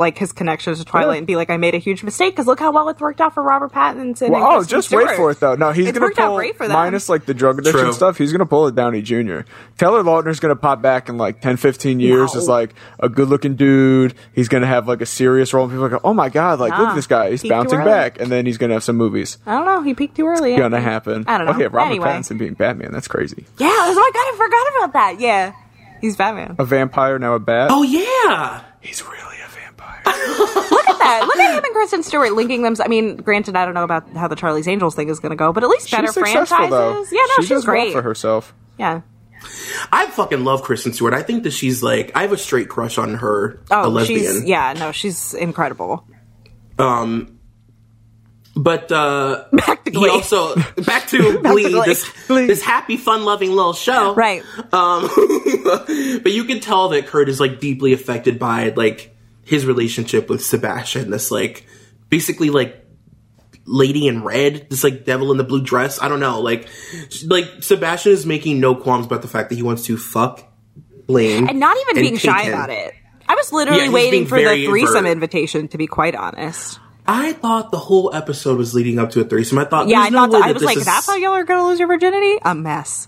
[0.00, 1.18] like his connections to Twilight, Yeah.
[1.18, 3.34] and be like, "I made a huge mistake." Because look how well it's worked out
[3.34, 4.22] for Robert Pattinson.
[4.22, 5.54] and Well, oh, Kristen just wait for it though.
[5.54, 6.74] No, he's It's gonna worked pull great for them.
[6.74, 7.92] minus like the drug addiction True.
[7.92, 8.18] stuff.
[8.18, 9.40] He's gonna pull it Downey Jr.
[9.78, 12.40] Taylor Lautner's gonna pop back in like 10, 15 years No.
[12.40, 14.14] as like a good looking dude.
[14.34, 16.76] He's gonna have like a serious role, and people are like, oh my god, like
[16.78, 19.38] look at this guy, he's peaked bouncing back, and then he's gonna have some movies.
[19.46, 19.82] I don't know.
[19.82, 20.52] He peaked too early.
[20.54, 21.24] It's Gonna happen.
[21.26, 21.52] I don't know.
[21.52, 22.06] Okay, Robert Anyway.
[22.08, 23.44] Pattinson being Batman, that's crazy.
[23.58, 25.20] Yeah, oh my god, I forgot about that.
[25.20, 25.52] Yeah,
[26.00, 26.56] he's Batman.
[26.58, 27.70] A vampire now a bat.
[27.70, 28.60] Oh yeah.
[28.80, 29.39] he's really a vampire.
[30.06, 31.24] Look at that.
[31.26, 32.74] Look at him and Kristen Stewart linking them.
[32.84, 35.36] I mean, granted, I don't know about how the Charlie's Angels thing is going to
[35.36, 37.10] go, but at least better she's successful franchises.
[37.10, 37.16] though.
[37.16, 37.92] Yeah, no, she she's does well great.
[37.92, 38.54] for herself.
[38.78, 39.02] Yeah.
[39.90, 41.14] I fucking love Kristen Stewart.
[41.14, 43.62] I think that she's like I have a straight crush on her.
[43.70, 44.20] a Oh, lesbian.
[44.20, 46.06] she's yeah, no, she's incredible.
[46.78, 47.38] Um,
[48.54, 51.82] but uh, Back to he also back to Glee, Glee.
[51.86, 52.46] this Glee.
[52.46, 54.42] this happy, fun-loving little show, Right.
[54.72, 55.08] Um,
[56.22, 60.44] but you can tell that Kurt is like deeply affected by like his relationship with
[60.44, 61.10] Sebastian.
[61.10, 61.66] This like
[62.08, 62.76] basically like
[63.66, 66.00] lady in red, this like devil in the blue dress.
[66.02, 66.68] I don't know, like
[67.26, 70.42] like Sebastian is making no qualms about the fact that he wants to fuck
[71.06, 72.52] Blaine and not even being shy him.
[72.54, 72.94] about it.
[73.28, 75.10] I was literally Yeah, waiting for the threesome overt.
[75.12, 75.68] invitation.
[75.68, 79.58] To be quite honest, I thought the whole episode was leading up to a threesome.
[79.58, 81.66] I thought, Yeah, I no thought I was like, is- that's how y'all are gonna
[81.68, 82.38] lose your virginity?
[82.42, 83.06] A mess.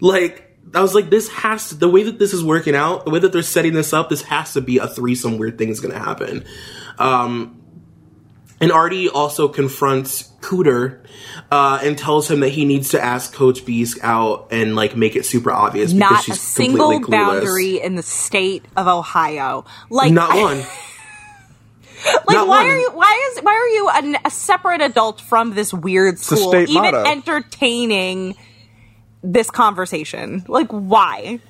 [0.00, 3.10] like I was like, this has to, the way that this is working out, the
[3.10, 5.80] way that they're setting this up, this has to be a threesome weird thing is
[5.80, 6.44] going to happen.
[6.98, 7.60] Um,
[8.60, 11.04] and Artie also confronts Cooter
[11.50, 15.16] uh, and tells him that he needs to ask Coach Beiste out and like make
[15.16, 17.40] it super obvious because Not a she's single completely clueless.
[17.40, 19.64] boundary in the state of Ohio.
[19.88, 20.62] Like Not one.
[22.02, 22.66] Like Not why one.
[22.66, 26.22] are you why is why are you an, a separate adult from this weird the
[26.22, 27.04] school state even motto.
[27.04, 28.36] entertaining
[29.22, 30.44] this conversation?
[30.48, 31.40] Like why?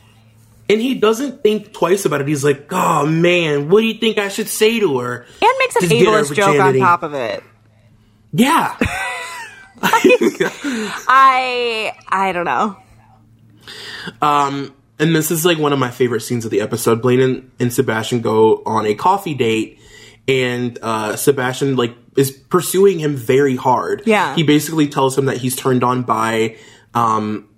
[0.68, 2.28] And he doesn't think twice about it.
[2.28, 5.26] He's like, oh man, what do you think I should say to her?
[5.42, 7.42] And makes an Just ableist joke on top of it.
[8.32, 8.76] Yeah.
[9.82, 12.76] I I don't know.
[14.20, 17.00] Um, and this is like one of my favorite scenes of the episode.
[17.00, 19.80] Blaine and, and Sebastian go on a coffee date,
[20.28, 24.02] and uh, Sebastian like is pursuing him very hard.
[24.04, 24.34] Yeah.
[24.34, 26.56] he basically tells him that he's turned on by
[26.94, 27.48] um,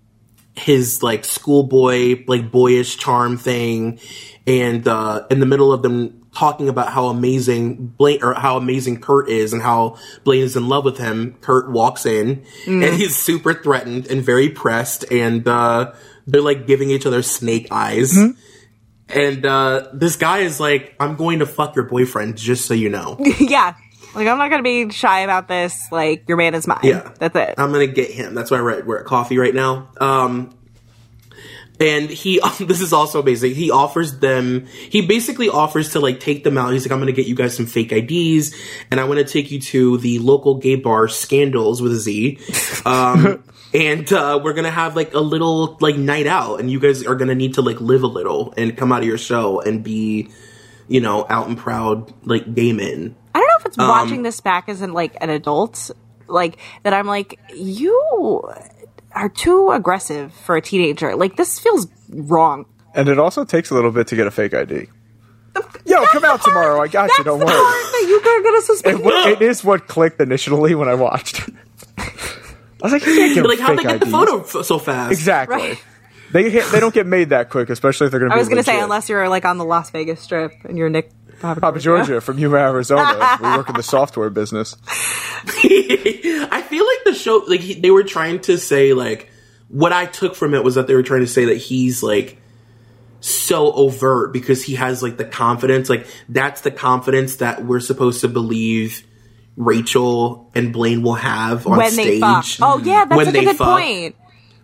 [0.54, 4.00] his like schoolboy like boyish charm thing,
[4.46, 9.00] and uh, in the middle of them talking about how amazing Blaine or how amazing
[9.00, 13.14] Kurt is and how Blaine is in love with him, Kurt walks in and he's
[13.16, 15.92] super threatened and very pressed and uh,
[16.26, 18.16] they're like giving each other snake eyes.
[19.08, 22.88] And uh, this guy is like, I'm going to fuck your boyfriend, just so you
[22.88, 23.18] know.
[23.38, 23.74] yeah.
[24.14, 25.90] Like I'm not gonna be shy about this.
[25.90, 26.80] Like your man is mine.
[26.82, 27.12] Yeah.
[27.18, 27.54] That's it.
[27.58, 28.34] I'm gonna get him.
[28.34, 29.88] That's why we're at, we're at coffee right now.
[30.00, 30.54] Um,
[31.80, 33.54] and he, this is also amazing.
[33.54, 36.72] He offers them, he basically offers to like take them out.
[36.72, 38.54] He's like, I'm gonna get you guys some fake IDs
[38.90, 42.38] and I want to take you to the local gay bar Scandals with a Z.
[42.84, 47.06] Um, and, uh, we're gonna have like a little like night out and you guys
[47.06, 49.84] are gonna need to like live a little and come out of your show and
[49.84, 50.30] be,
[50.88, 53.14] you know, out and proud like gay men.
[53.34, 55.90] I don't know if it's Um, watching this back as an like an adult,
[56.28, 56.92] like that.
[56.92, 58.42] I'm like, you
[59.12, 61.14] are too aggressive for a teenager.
[61.16, 62.66] Like this feels wrong.
[62.94, 64.86] And it also takes a little bit to get a fake ID.
[65.84, 66.80] Yo, come out tomorrow.
[66.80, 67.24] I got you.
[67.24, 67.54] Don't the worry.
[67.54, 69.00] part that you are gonna suspend.
[69.00, 71.42] It, wa- it is what clicked initially when I watched.
[71.98, 72.06] I
[72.82, 74.78] was like, you can't get But like, how'd they fake get the photo f- so
[74.78, 75.12] fast?
[75.12, 75.56] Exactly.
[75.56, 75.84] Right.
[76.32, 78.38] They they don't get made that quick, especially if they're going to be.
[78.38, 81.10] I was gonna say unless you're like on the Las Vegas Strip and you're Nick
[81.42, 83.36] Papa, Papa Georgia from Yuma, Arizona.
[83.42, 84.76] we work in the software business.
[84.86, 89.28] I feel like the show, like he, they were trying to say, like
[89.68, 92.38] what I took from it was that they were trying to say that he's like
[93.20, 98.20] so overt because he has like the confidence, like that's the confidence that we're supposed
[98.20, 99.04] to believe
[99.56, 102.06] Rachel and Blaine will have on when stage.
[102.06, 102.44] they fuck.
[102.60, 103.80] Oh yeah, that's when such a good fuck.
[103.80, 104.16] point.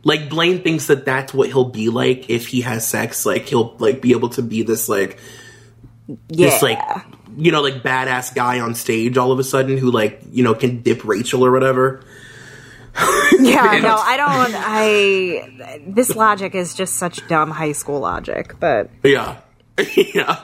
[0.05, 3.27] Like Blaine thinks that that's what he'll be like if he has sex.
[3.27, 5.19] Like he'll like be able to be this like
[6.29, 6.79] Yeah, this like
[7.37, 10.55] you know like badass guy on stage all of a sudden who like you know
[10.55, 12.03] can dip Rachel or whatever.
[13.39, 13.79] yeah.
[13.83, 14.55] No, I don't.
[14.57, 18.59] I this logic is just such dumb high school logic.
[18.59, 19.37] But Yeah.
[19.97, 20.41] yeah.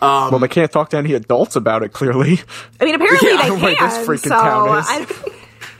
[0.00, 1.92] Um, well, they can't talk to any adults about it.
[1.92, 2.40] Clearly,
[2.80, 3.88] I mean, apparently Yeah, they the way can.
[3.88, 4.86] this freaking so town is.
[4.88, 5.06] I,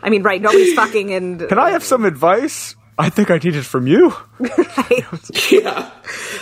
[0.04, 0.40] I mean, right?
[0.40, 2.76] Nobody's fucking and can I have some advice?
[2.98, 4.14] I think I need it from you.
[5.50, 5.90] Yeah.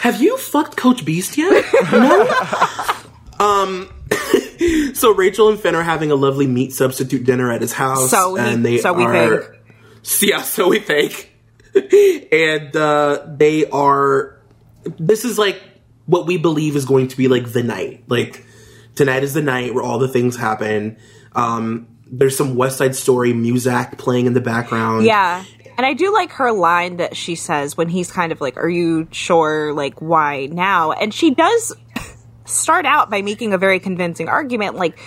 [0.00, 1.64] Have you fucked Coach Beiste yet?
[1.92, 3.44] No.
[3.44, 3.88] um.
[4.94, 8.34] so Rachel and Finn are having a lovely meat substitute dinner at his house, So
[8.34, 9.42] he- and they so we are.
[9.42, 9.56] think.
[10.22, 11.30] Yeah, so we think,
[12.32, 14.40] and uh, they are.
[14.98, 15.60] This is like
[16.06, 18.04] what we believe is going to be like the night.
[18.08, 18.44] Like
[18.94, 20.96] tonight is the night where all the things happen.
[21.34, 25.04] Um, there's some West Side Story music playing in the background.
[25.04, 25.44] Yeah.
[25.80, 28.68] And I do like her line that she says when he's kind of like, Are
[28.68, 29.72] you sure?
[29.72, 30.92] Like, why now?
[30.92, 31.74] And she does
[32.44, 34.76] start out by making a very convincing argument.
[34.76, 34.98] Like,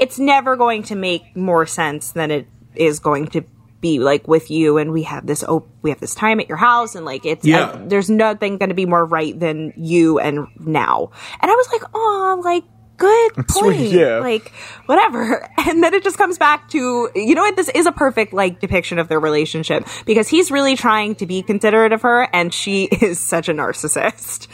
[0.00, 3.44] it's never going to make more sense than it is going to
[3.82, 6.56] be like with you and we have this op- we have this time at your
[6.56, 7.78] house and like it's Yeah.
[7.88, 11.10] there's nothing going to be more right than you and now
[11.40, 12.62] and i was like oh like
[12.96, 14.18] good point yeah.
[14.18, 14.52] like
[14.86, 18.32] whatever and then it just comes back to you know what this is a perfect
[18.32, 22.52] like depiction of their relationship because he's really trying to be considerate of her and
[22.54, 24.48] she is such a narcissist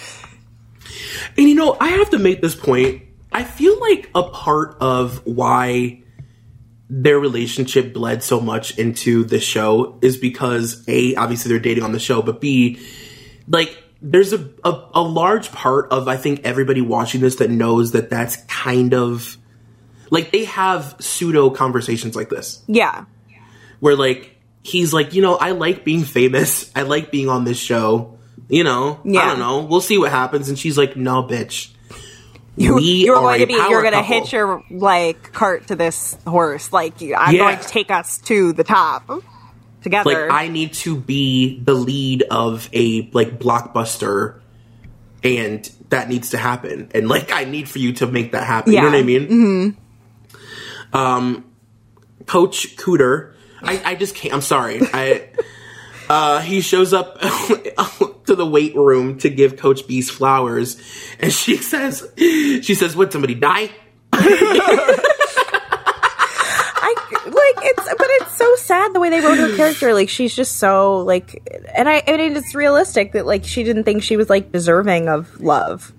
[1.36, 3.02] And you know, I have to make this point.
[3.32, 6.02] I feel like a part of why
[6.88, 11.92] their relationship bled so much into the show is because A, obviously they're dating on
[11.92, 12.80] the show, but B,
[13.46, 17.92] like there's a, a, a large part of I think everybody watching this that knows
[17.92, 19.36] that that's kind of
[20.10, 23.04] like they have pseudo conversations like this yeah
[23.80, 26.70] where like he's like, you know, I like being famous.
[26.76, 28.18] I like being on this show.
[28.48, 29.20] You know, yeah.
[29.20, 29.62] I don't know.
[29.64, 30.48] We'll see what happens.
[30.48, 31.70] And she's like, no, bitch.
[32.56, 33.52] You, we you're are going to be.
[33.52, 36.72] You're going to hitch your like cart to this horse.
[36.72, 37.38] Like I'm Yeah.
[37.38, 39.08] going to take us to the top
[39.82, 40.28] together.
[40.28, 44.40] like I need to be the lead of a like blockbuster
[45.22, 46.90] and that needs to happen.
[46.94, 48.72] And like I need for you to make that happen.
[48.72, 49.28] You know what I mean?
[49.28, 50.96] Mm-hmm.
[50.96, 51.44] Um
[52.26, 53.34] Coach Cooter.
[53.62, 54.80] I, I just can't I'm sorry.
[54.82, 55.28] I
[56.08, 57.20] uh he shows up
[58.26, 60.80] to the weight room to give Coach Beiste flowers
[61.18, 63.70] and she says she says, Would somebody die?
[64.12, 64.94] I
[67.26, 69.92] like it's, but it's so sad the way they wrote her character.
[69.92, 71.42] Like she's just so like,
[71.74, 75.08] and I, I mean, it's realistic that like she didn't think she was like deserving
[75.08, 75.92] of love.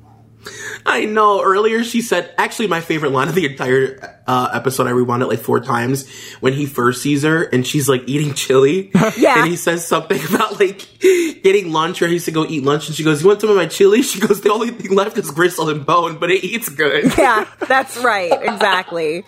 [0.85, 1.43] I know.
[1.43, 5.27] Earlier, she said, actually, my favorite line of the entire uh, episode, I rewound it
[5.27, 6.09] like four times,
[6.39, 8.91] when he first sees her and she's like eating chili.
[9.17, 9.41] Yeah.
[9.41, 12.87] And he says something about like getting lunch or he used to go eat lunch
[12.87, 14.01] and she goes, You want some of my chili?
[14.01, 17.17] She goes, The only thing left is gristle and bone, but it eats good.
[17.17, 18.31] Yeah, that's right.
[18.31, 19.25] Exactly.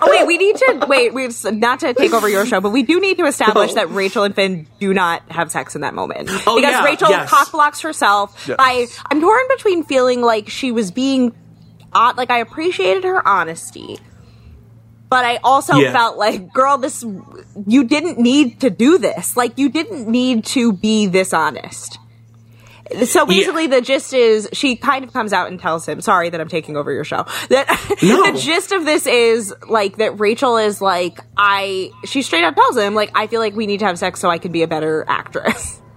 [0.00, 1.14] Oh wait, we need to wait.
[1.14, 3.74] We've not to take over your show, but we do need to establish No.
[3.76, 7.08] that Rachel and Finn do not have sex in that moment Oh, because yeah, Rachel
[7.10, 7.30] yes.
[7.30, 8.44] cock blocks herself.
[8.48, 8.56] Yes.
[8.56, 11.32] By I'm torn between feeling like she was being,
[11.92, 13.98] uh, like I appreciated her honesty,
[15.10, 15.92] but I also Yeah.
[15.92, 17.04] felt like, girl, this
[17.66, 19.36] you didn't need to do this.
[19.36, 21.98] Like you didn't need to be this honest.
[23.04, 26.40] So basically, the gist is she kind of comes out and tells him, "Sorry that
[26.40, 27.68] I'm taking over your show." That
[28.02, 28.22] No.
[28.32, 31.90] the gist of this is like that Rachel is like I.
[32.04, 34.28] She straight up tells him like I feel like we need to have sex so
[34.30, 35.80] I can be a better actress.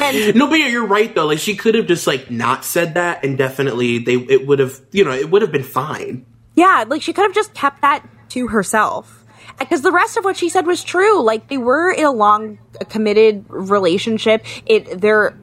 [0.00, 1.26] And No, but yeah, you're right though.
[1.26, 4.80] Like she could have just like not said that and definitely they it would have
[4.90, 6.24] you know, it would have been fine.
[6.54, 9.24] yeah, like she could have just kept that to herself.
[9.58, 11.22] Because the rest of what she said was true.
[11.22, 14.44] Like they were in a long, committed relationship.
[14.64, 15.36] It they're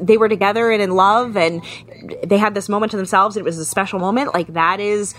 [0.00, 1.62] they were together and in love, and
[2.24, 3.36] they had this moment to themselves.
[3.36, 4.32] It was a special moment.
[4.34, 5.14] Like that is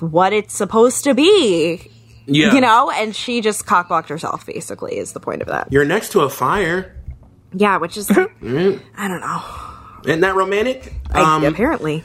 [0.00, 1.90] what it's supposed to be.
[2.26, 2.54] Yeah.
[2.54, 4.46] You know, and she just cockblocked herself.
[4.46, 5.72] Basically, is the point of that.
[5.72, 6.96] You're next to a fire.
[7.52, 8.24] Yeah, which is I
[9.08, 9.42] don't know.
[10.06, 10.94] Isn't that romantic?
[11.12, 12.04] I, Um, apparently,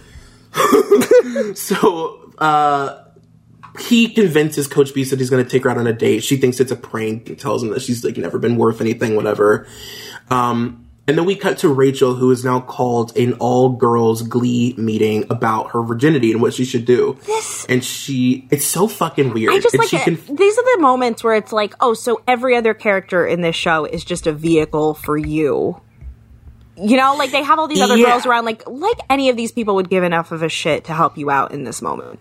[1.55, 3.01] So uh
[3.79, 6.23] he convinces Coach Beiste that he's gonna take her out on a date.
[6.23, 9.15] She thinks it's a prank and tells him that she's like never been worth anything,
[9.15, 9.67] whatever.
[10.29, 14.73] Um and then we cut to Rachel, who is now called an all girls glee
[14.77, 17.17] meeting about her virginity and what she should do.
[17.25, 19.53] This and she it's so fucking weird.
[19.53, 20.03] I just and like she it.
[20.03, 23.55] can These are the moments where it's like, oh, so every other character in this
[23.55, 25.79] show is just a vehicle for you.
[26.77, 28.07] You know, like they have all these other Yeah.
[28.07, 28.45] girls around.
[28.45, 31.29] Like, like any of these people would give enough of a shit to help you
[31.29, 32.19] out in this moment.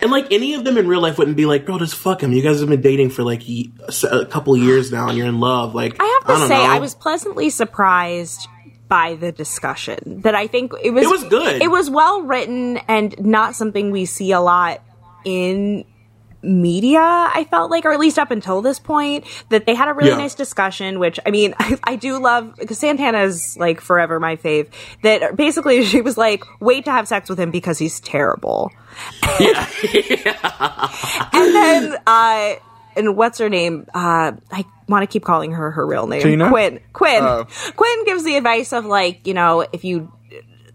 [0.00, 2.32] And like any of them in real life wouldn't be like, bro, just fuck him.
[2.32, 5.74] You guys have been dating for like a couple years now and you're in love.
[5.74, 6.72] Like I have to don't say, know.
[6.72, 8.48] I was pleasantly surprised
[8.88, 10.20] by the discussion.
[10.22, 11.62] That I think it was It was good.
[11.62, 14.82] It was well written and not something we see a lot
[15.24, 15.84] in
[16.46, 19.92] media i felt like or at least up until this point that they had a
[19.92, 20.16] really Yeah.
[20.18, 24.36] nice discussion which i mean i, I do love because santana is like forever my
[24.36, 24.68] fave
[25.02, 28.70] that basically she was like wait to have sex with him because he's terrible
[29.40, 29.68] yeah.
[31.32, 32.54] and then uh
[32.96, 36.48] and what's her name uh i want to keep calling her her real name Tina?
[36.48, 37.46] quinn quinn Oh.
[37.76, 40.12] quinn gives the advice of like you know if you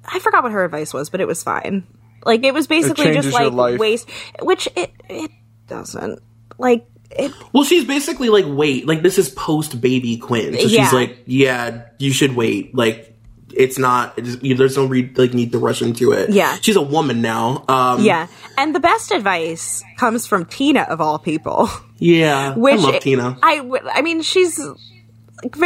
[0.05, 1.87] i forgot what her advice was but it was fine
[2.25, 4.09] like it was basically just like waste
[4.41, 5.31] which it it
[5.71, 6.21] doesn't
[6.57, 10.53] like it Well, she's basically like, wait, like this is post baby Quinn.
[10.53, 10.83] So Yeah.
[10.83, 12.75] she's like, yeah, you should wait.
[12.75, 13.17] Like,
[13.53, 14.13] it's not.
[14.17, 16.29] It's, you, there's no re- like need to rush into it.
[16.29, 16.55] Yeah.
[16.61, 17.65] she's a woman now.
[17.67, 22.53] Um, yeah and the best advice comes from tina of all people yeah.
[22.55, 23.37] which I love Tina.
[23.41, 23.61] i
[23.93, 24.59] i mean she's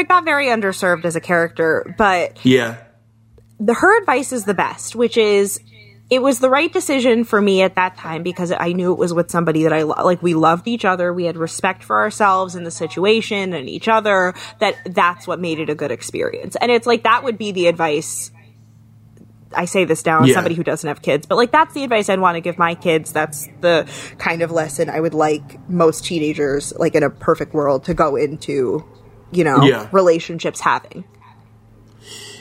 [0.07, 2.77] got very underserved as a character but yeah,
[3.59, 5.59] the her advice is the best, which is
[6.09, 9.11] it was the right decision for me at that time because I knew it was
[9.13, 10.21] with somebody that I lo- like.
[10.21, 11.11] We loved each other.
[11.13, 14.33] We had respect for ourselves and the situation and each other.
[14.59, 16.55] That that's what made it a good experience.
[16.61, 18.29] And it's like that would be the advice.
[19.55, 20.35] I say this now as Yeah.
[20.35, 22.75] somebody who doesn't have kids, but like that's the advice I'd want to give my
[22.75, 23.11] kids.
[23.11, 27.85] That's the kind of lesson I would like most teenagers, like in a perfect world,
[27.85, 28.83] to go into,
[29.31, 29.87] you know, Yeah.
[29.91, 31.05] relationships having.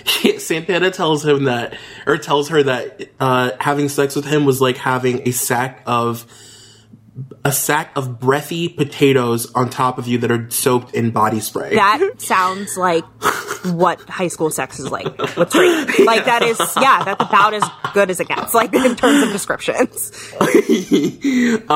[0.38, 1.76] Santana tells him that,
[2.06, 6.26] or tells her that uh, having sex with him was like having a sack of
[7.44, 11.74] a sack of breathy potatoes on top of you that are soaked in body spray.
[11.74, 13.04] That sounds like
[13.64, 15.06] what high school sex is like.
[15.36, 15.84] What's great.
[16.04, 19.32] Like that is yeah, that's about as good as it gets, like in terms of
[19.32, 20.10] descriptions.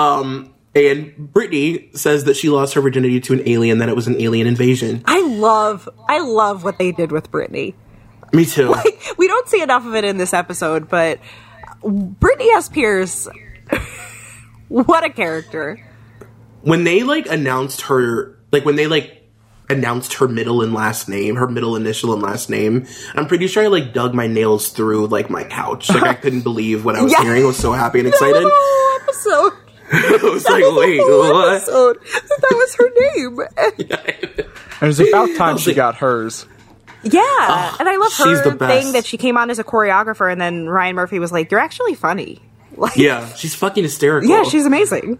[0.75, 4.21] and Brittany says that she lost her virginity to an alien, that it was an
[4.21, 5.03] alien invasion.
[5.07, 7.75] I love I love what they did with Brittany.
[8.33, 8.69] Me too.
[8.69, 11.19] Like, We don't see enough of it in this episode, but
[11.83, 12.69] Brittany S.
[12.69, 13.29] Pierce.
[14.69, 15.79] what a character.
[16.63, 19.15] when they like announced her like when they like
[19.71, 23.63] announced her middle and last name her middle initial and last name i'm pretty sure
[23.63, 27.03] i like dug my nails through like my couch like i couldn't believe what i
[27.03, 27.23] was Yeah.
[27.23, 29.53] hearing i was so happy and excited Whole episode.
[29.93, 31.99] i was like wait Whole what episode.
[32.03, 33.41] That was her name.
[34.81, 36.47] It was about time was she like- got hers.
[37.03, 40.69] Yeah, and I love her thing that she came on as a choreographer, and then
[40.69, 42.43] Ryan Murphy was like, "You're actually funny."
[42.77, 45.19] Like, yeah she's fucking hysterical yeah, she's amazing.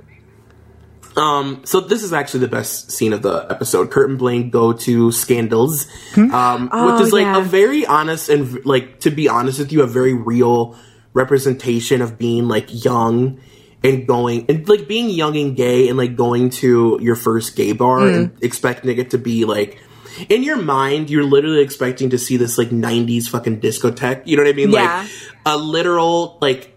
[1.17, 3.91] Um, so this is actually the best scene of the episode.
[3.91, 7.39] Kurt and Blaine go to Scandals, um, which is like yeah.
[7.39, 10.77] a very honest and like to be honest with you, a very real
[11.15, 13.41] representation of being like young
[13.83, 17.73] and going and like being young and gay and like going to your first gay
[17.73, 19.83] bar and expecting it to be like
[20.29, 24.23] in your mind, you're literally expecting to see this like '90s fucking discotheque.
[24.27, 24.71] You know what I mean?
[24.71, 25.03] Yeah.
[25.03, 25.11] Like
[25.47, 26.75] a literal like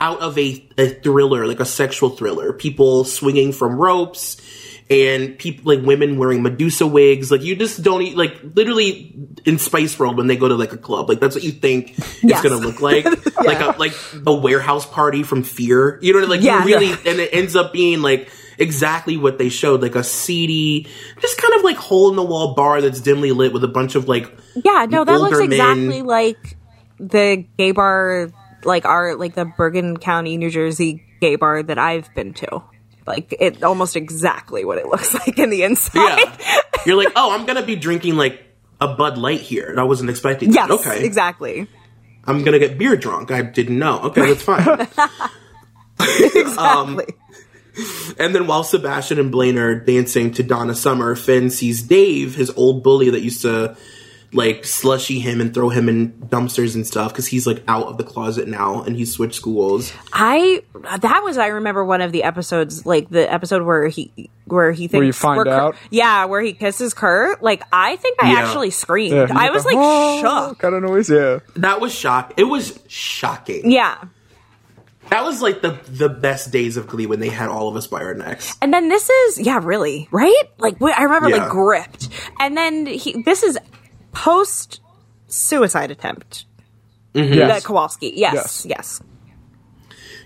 [0.00, 2.52] out of a, a thriller, like a sexual thriller.
[2.52, 4.36] People swinging from ropes
[4.90, 7.30] and people like women wearing Medusa wigs.
[7.30, 9.14] Like you just don't eat like literally
[9.46, 11.08] in Spice World when they go to like a club.
[11.08, 12.22] Like that's what you think Yes.
[12.22, 13.04] it's gonna look like.
[13.44, 13.92] Like a like
[14.26, 15.98] a warehouse party from Fear.
[16.02, 16.64] You know, what like you Yeah.
[16.64, 20.86] really and it ends up being like exactly what they showed, like a seedy,
[21.20, 23.94] just kind of like hole in the wall bar that's dimly lit with a bunch
[23.94, 25.52] of like Yeah, no, that looks men.
[25.52, 26.56] exactly like
[26.98, 28.30] the gay bar,
[28.64, 32.62] like our like the Bergen County, New Jersey gay bar that I've been to.
[33.06, 35.94] Like it almost exactly what it looks like in the inside.
[36.18, 36.60] Yeah.
[36.86, 38.42] You're like, oh, I'm gonna be drinking like
[38.80, 39.68] a Bud Light here.
[39.70, 40.70] And I wasn't expecting that.
[40.70, 41.04] Okay.
[41.04, 41.66] exactly.
[42.26, 43.30] I'm gonna get beer drunk.
[43.30, 44.00] I didn't know.
[44.04, 44.88] Okay, that's fine.
[46.58, 47.14] Um, exactly.
[48.18, 52.50] And then while Sebastian and Blaine are dancing to Donna Summer, Finn sees Dave, his
[52.50, 53.76] old bully that used to
[54.32, 57.98] like slushy him and throw him in dumpsters and stuff because he's like out of
[57.98, 59.92] the closet now and he's switched schools.
[60.12, 64.72] I that was I remember one of the episodes, like the episode where he where
[64.72, 65.76] he thinks you find Kurt- out?
[65.90, 67.44] yeah, where he kisses Kurt.
[67.44, 68.38] Like I think I Yeah.
[68.40, 69.14] actually screamed.
[69.14, 69.74] Yeah, I was like
[70.20, 70.58] shocked.
[70.60, 71.08] kind of noise.
[71.08, 72.34] Yeah, That was shock.
[72.36, 73.70] It was shocking.
[73.70, 73.98] Yeah.
[75.10, 77.86] That was like the the best days of Glee when they had all of us
[77.86, 78.56] by our necks.
[78.62, 80.42] And then this is yeah, really right.
[80.58, 81.42] Like I remember Yeah.
[81.44, 82.08] like gripped.
[82.40, 83.58] And then he this is
[84.12, 84.80] post
[85.28, 86.46] suicide attempt.
[87.14, 87.32] Mm-hmm.
[87.34, 87.48] yes.
[87.62, 88.12] That Kowalski.
[88.16, 88.66] Yes, Yes.
[88.66, 89.02] yes.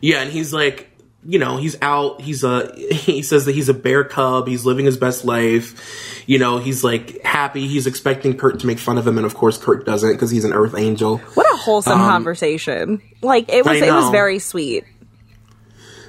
[0.01, 0.91] Yeah, and he's like,
[1.31, 2.23] you know, he's out.
[2.23, 2.73] He's a.
[3.09, 4.49] He says that he's a bear cub.
[4.49, 6.25] He's living his best life.
[6.27, 7.67] You know, he's like happy.
[7.69, 10.45] He's expecting Kurt to make fun of him, and of course, Kurt doesn't because he's
[10.45, 11.19] an Earth Angel.
[11.19, 13.03] What a wholesome conversation.
[13.23, 14.85] Like it was Um, it was very sweet.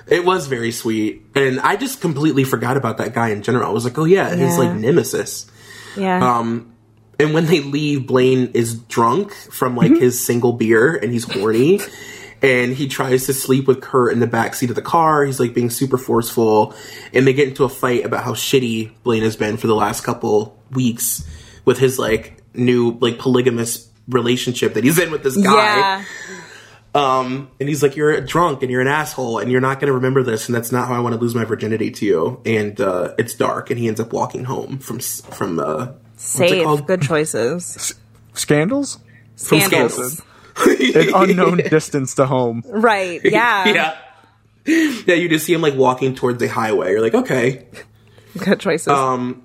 [0.07, 3.69] It was very sweet, and I just completely forgot about that guy in general.
[3.69, 4.57] I was like, oh yeah, his Yeah.
[4.57, 5.45] like nemesis.
[5.95, 6.37] Yeah.
[6.37, 6.73] Um,
[7.19, 10.01] and when they leave, Blaine is drunk from like Mm-hmm.
[10.01, 11.79] his single beer, and he's horny.
[12.41, 15.25] And he tries to sleep with Kurt in the back seat of the car.
[15.25, 16.73] He's like being super forceful,
[17.13, 20.03] and they get into a fight about how shitty Blaine has been for the last
[20.05, 21.27] couple weeks
[21.65, 25.53] with his like new like polygamous relationship that he's in with this guy.
[25.53, 26.05] yeah.
[26.95, 29.87] Um, and he's like, "You're a drunk and you're an asshole, and you're not going
[29.89, 32.41] to remember this, and that's not how I want to lose my virginity to you."
[32.45, 36.49] And uh, it's dark, and he ends up walking home from from uh, what's it
[36.49, 36.63] Safe.
[36.63, 36.87] called?
[36.87, 37.93] Good choices.
[38.33, 38.97] Scandals,
[39.35, 39.93] From Scandals.
[39.93, 40.21] Scandals.
[40.95, 42.63] an unknown distance to home.
[42.65, 43.21] Right.
[43.29, 43.67] Yeah.
[43.67, 43.97] yeah.
[44.65, 46.91] Yeah, you just see him like walking towards a highway.
[46.91, 47.65] You're like, okay.
[48.37, 48.87] Good choices.
[48.87, 49.43] Um,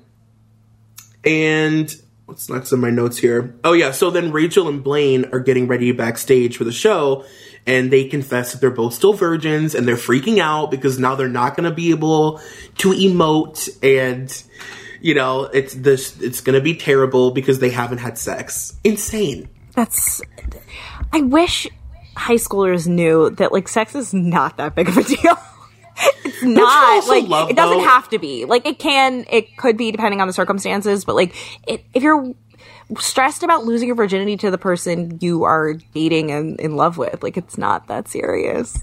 [1.25, 1.95] and
[2.27, 3.55] what's next in my notes here?
[3.65, 7.25] Oh yeah, so then Rachel and Blaine are getting ready backstage for the show,
[7.67, 11.29] and they confess that they're both still virgins, and they're freaking out because now they're
[11.29, 12.41] not going to be able
[12.79, 14.43] to emote, and
[15.01, 18.79] you know it's this it's going to be terrible because they haven't had sex.
[18.85, 19.49] Insane.
[19.73, 20.21] That's.
[21.15, 21.69] I wish
[22.17, 25.37] high schoolers knew that like sex is not that big of a deal.
[26.25, 28.45] it's not like love, it doesn't though- have to be.
[28.45, 31.05] Like it can, it could be depending on the circumstances.
[31.05, 31.35] But like,
[31.69, 32.35] it, if you're
[32.99, 37.23] stressed about losing your virginity to the person you are dating and in love with,
[37.23, 38.77] like it's not that serious.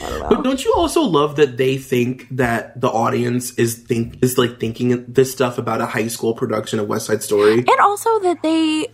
[0.00, 4.58] But don't you also love that they think that the audience is think is like
[4.58, 7.58] thinking this stuff about a high school production of West Side Story?
[7.58, 8.88] And also that they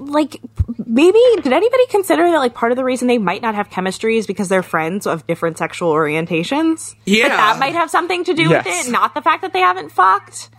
[0.00, 0.40] like
[0.86, 4.16] maybe did anybody consider that like part of the reason they might not have chemistry
[4.16, 6.94] is because they're friends of different sexual orientations?
[7.04, 7.24] Yeah.
[7.28, 8.64] Like, that might have something to do Yes.
[8.64, 10.50] with it, not the fact that they haven't fucked.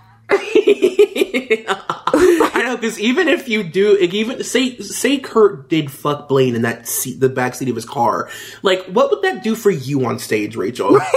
[2.14, 6.56] I know because even if you do, like, even say say Kurt did fuck Blaine
[6.56, 8.30] in that seat, the back seat of his car,
[8.62, 11.00] like what would that do for you on stage, Rachel?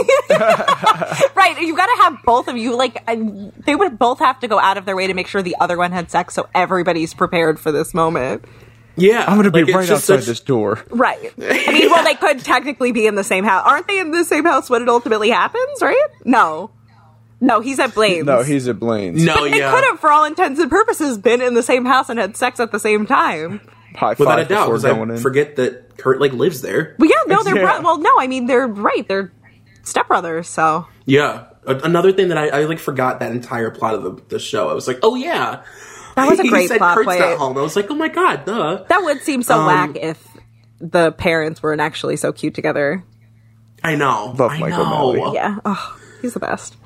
[1.34, 2.74] Right, you got to have both of you.
[2.76, 5.42] Like, I, they would both have to go out of their way to make sure
[5.42, 8.44] the other one had sex, so everybody's prepared for this moment.
[8.96, 10.82] Yeah, I'm gonna be like, it's right outside such- this door.
[10.90, 11.32] Right.
[11.38, 13.62] I mean, well, they could technically be in the same house.
[13.66, 16.06] Aren't they in the same house when it ultimately happens, right?
[16.24, 16.70] No.
[17.44, 18.24] No, he's at Blaine's.
[18.26, 19.22] No, he's at Blaine's.
[19.24, 22.08] No, They yeah, could have, for all intents and purposes, been in the same house
[22.08, 23.60] and had sex at the same time.
[23.94, 24.60] High without five a doubt.
[24.70, 25.18] before Because I in.
[25.18, 26.96] forget that Kurt like lives there.
[26.98, 27.80] But yeah, no, they're Yeah.
[27.80, 29.06] bro- well, no, I mean they're right.
[29.06, 29.32] They're
[29.82, 30.46] stepbrothers.
[30.46, 31.46] So Yeah.
[31.66, 34.68] A- another thing that I, I like forgot that entire plot of the, the show.
[34.68, 35.62] I was like, oh yeah,
[36.16, 37.20] that was a He great said plot Kurt's point.
[37.20, 37.56] not home.
[37.56, 38.84] I was like, oh my god, duh.
[38.88, 40.26] That would seem so Um, whack if
[40.80, 43.04] the parents weren't actually so cute together.
[43.82, 44.34] I know.
[44.38, 45.12] Love I Michael know.
[45.14, 45.34] Malley.
[45.34, 45.58] Yeah.
[45.64, 46.76] Oh, he's the best.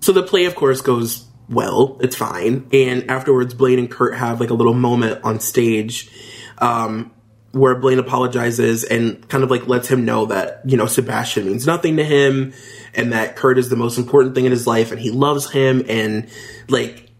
[0.00, 1.98] So the play, of course, goes well.
[2.00, 2.68] It's fine.
[2.72, 6.10] And afterwards, Blaine and Kurt have like a little moment on stage
[6.58, 7.10] um,
[7.52, 11.66] where Blaine apologizes and kind of like lets him know that, you know, Sebastian means
[11.66, 12.52] nothing to him
[12.94, 15.84] and that Kurt is the most important thing in his life and he loves him
[15.88, 16.28] and
[16.68, 17.10] like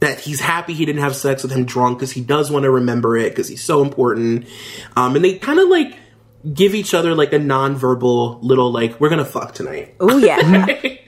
[0.00, 2.70] that he's happy he didn't have sex with him drunk because he does want to
[2.70, 4.46] remember it because he's so important.
[4.96, 5.96] Um, and they kind of like
[6.54, 10.66] give each other like a non-verbal little like, we're gonna fuck tonight Oh yeah.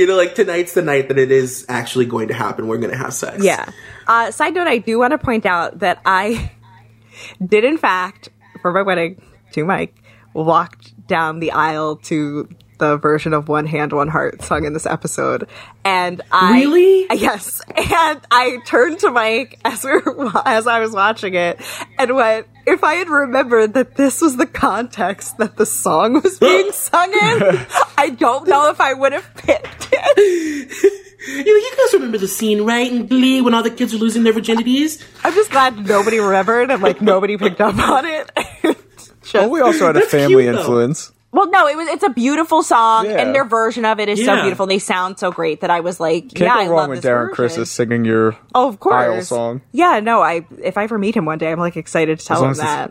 [0.00, 2.66] you know, like tonight's the night that it is actually going to happen.
[2.66, 3.44] We're to have sex.
[3.44, 3.70] Yeah.
[4.06, 6.52] Uh, side note, I do want to point out that I
[7.46, 8.30] did, in fact,
[8.62, 9.94] for my wedding to Mike,
[10.32, 12.48] walked down the aisle to
[12.80, 15.48] the version of One Hand, One Heart sung in this episode.
[15.84, 16.54] And I.
[16.60, 17.06] Really?
[17.12, 17.62] Yes.
[17.76, 21.60] And I turned to Mike as, we were, as I was watching it
[21.98, 26.38] and went, if I had remembered that this was the context that the song was
[26.40, 27.66] being sung in,
[27.96, 30.96] I don't know if I would have picked it.
[31.22, 32.90] You, you guys remember the scene, right?
[32.90, 35.04] In Glee when all the kids are losing their virginities?
[35.22, 38.30] I'm just glad nobody remembered and like nobody picked up on it.
[38.62, 40.60] Just- Well, we also had a family cute, though.
[40.60, 41.12] influence.
[41.32, 41.86] Well, no, it was.
[41.88, 43.20] It's a beautiful song, Yeah.
[43.20, 44.66] and their version of it is so beautiful.
[44.66, 47.02] They sound so great that I was like, Can't yeah, go I wrong love with
[47.02, 47.54] this Darren version.
[47.56, 48.94] Criss singing your Oh, of course.
[48.94, 49.62] aisle song.
[49.70, 52.44] Yeah, no, I if I ever meet him one day, I'm like excited to tell
[52.44, 52.90] him that.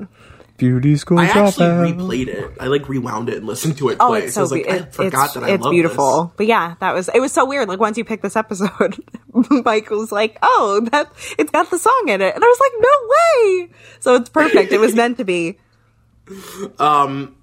[0.56, 1.98] beauty school I actually dropout.
[1.98, 2.52] replayed it.
[2.62, 4.24] I like rewound it and listened to it Oh, twice.
[4.24, 6.24] it's I so was like, be- I it- forgot it's, that I it's beautiful.
[6.26, 6.34] This.
[6.38, 7.68] But yeah, that was it was so weird.
[7.68, 9.04] Like once you pick this episode,
[9.66, 12.72] Mike was like, "Oh, that it's got the song in it," and I was like,
[12.80, 13.70] "No way!"
[14.00, 14.72] So it's perfect.
[14.72, 15.58] it was meant to be.
[16.80, 17.36] Um,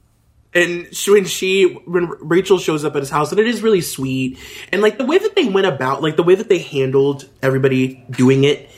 [0.57, 3.82] And she, when she, when Rachel shows up at his house, and it is really
[3.82, 4.38] sweet.
[4.72, 8.02] And like the way that they went about, like the way that they handled everybody
[8.11, 8.70] doing it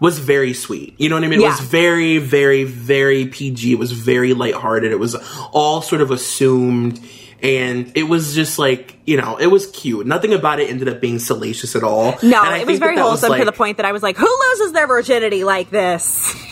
[0.00, 0.94] was very sweet.
[0.98, 1.40] You know what I mean?
[1.40, 3.72] It was very, very, very PG.
[3.72, 4.92] It was very lighthearted.
[4.92, 5.14] It was
[5.52, 7.00] all sort of assumed.
[7.42, 10.06] And it was just like, you know, it was cute.
[10.06, 12.16] Nothing about it ended up being salacious at all.
[12.22, 13.92] No, And I it was that very that wholesome to like- the point that I
[13.92, 16.34] was like, "Who loses their virginity like this?"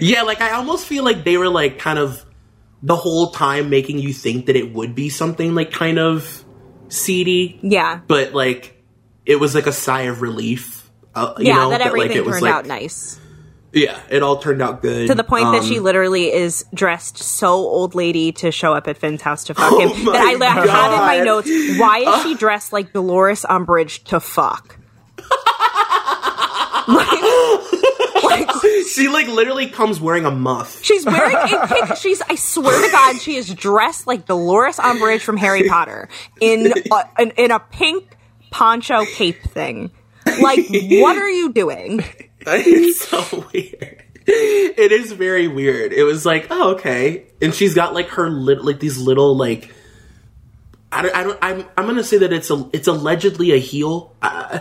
[0.00, 2.23] Yeah, like I almost feel like they were like kind of
[2.86, 6.44] the whole time making you think that it would be something like kind of
[6.88, 7.58] seedy.
[7.62, 8.82] Yeah, But like
[9.24, 10.90] it was like a sigh of relief.
[11.14, 13.18] Uh, you yeah, know, that like, everything it was turned like, out nice.
[13.72, 15.06] Yeah, it all turned out good.
[15.08, 18.86] To the point that she Um, literally is dressed so old lady to show up
[18.86, 20.04] at Finn's house to fuck Oh him.
[20.04, 21.48] That I, I had in my notes,
[21.80, 24.78] why is she dressed like Dolores Umbridge to fuck?
[26.86, 28.48] like,
[28.94, 30.82] she like literally comes wearing a muff.
[30.84, 35.22] she's wearing a pink, she's, I swear to God, she is dressed like Dolores Umbridge
[35.22, 36.08] from Harry Potter
[36.40, 38.16] in a, in, in a pink
[38.50, 39.90] poncho cape thing.
[40.40, 42.04] Like, what are you doing?
[42.46, 44.02] It's so weird.
[44.26, 45.92] It is very weird.
[45.92, 47.26] It was like, oh, okay.
[47.42, 49.70] And she's got like her lit, like these little like.
[50.90, 51.14] I don't.
[51.14, 51.38] I don't.
[51.42, 51.64] I'm.
[51.76, 52.68] I'm gonna say that it's a.
[52.72, 54.14] It's allegedly a heel.
[54.22, 54.60] Uh,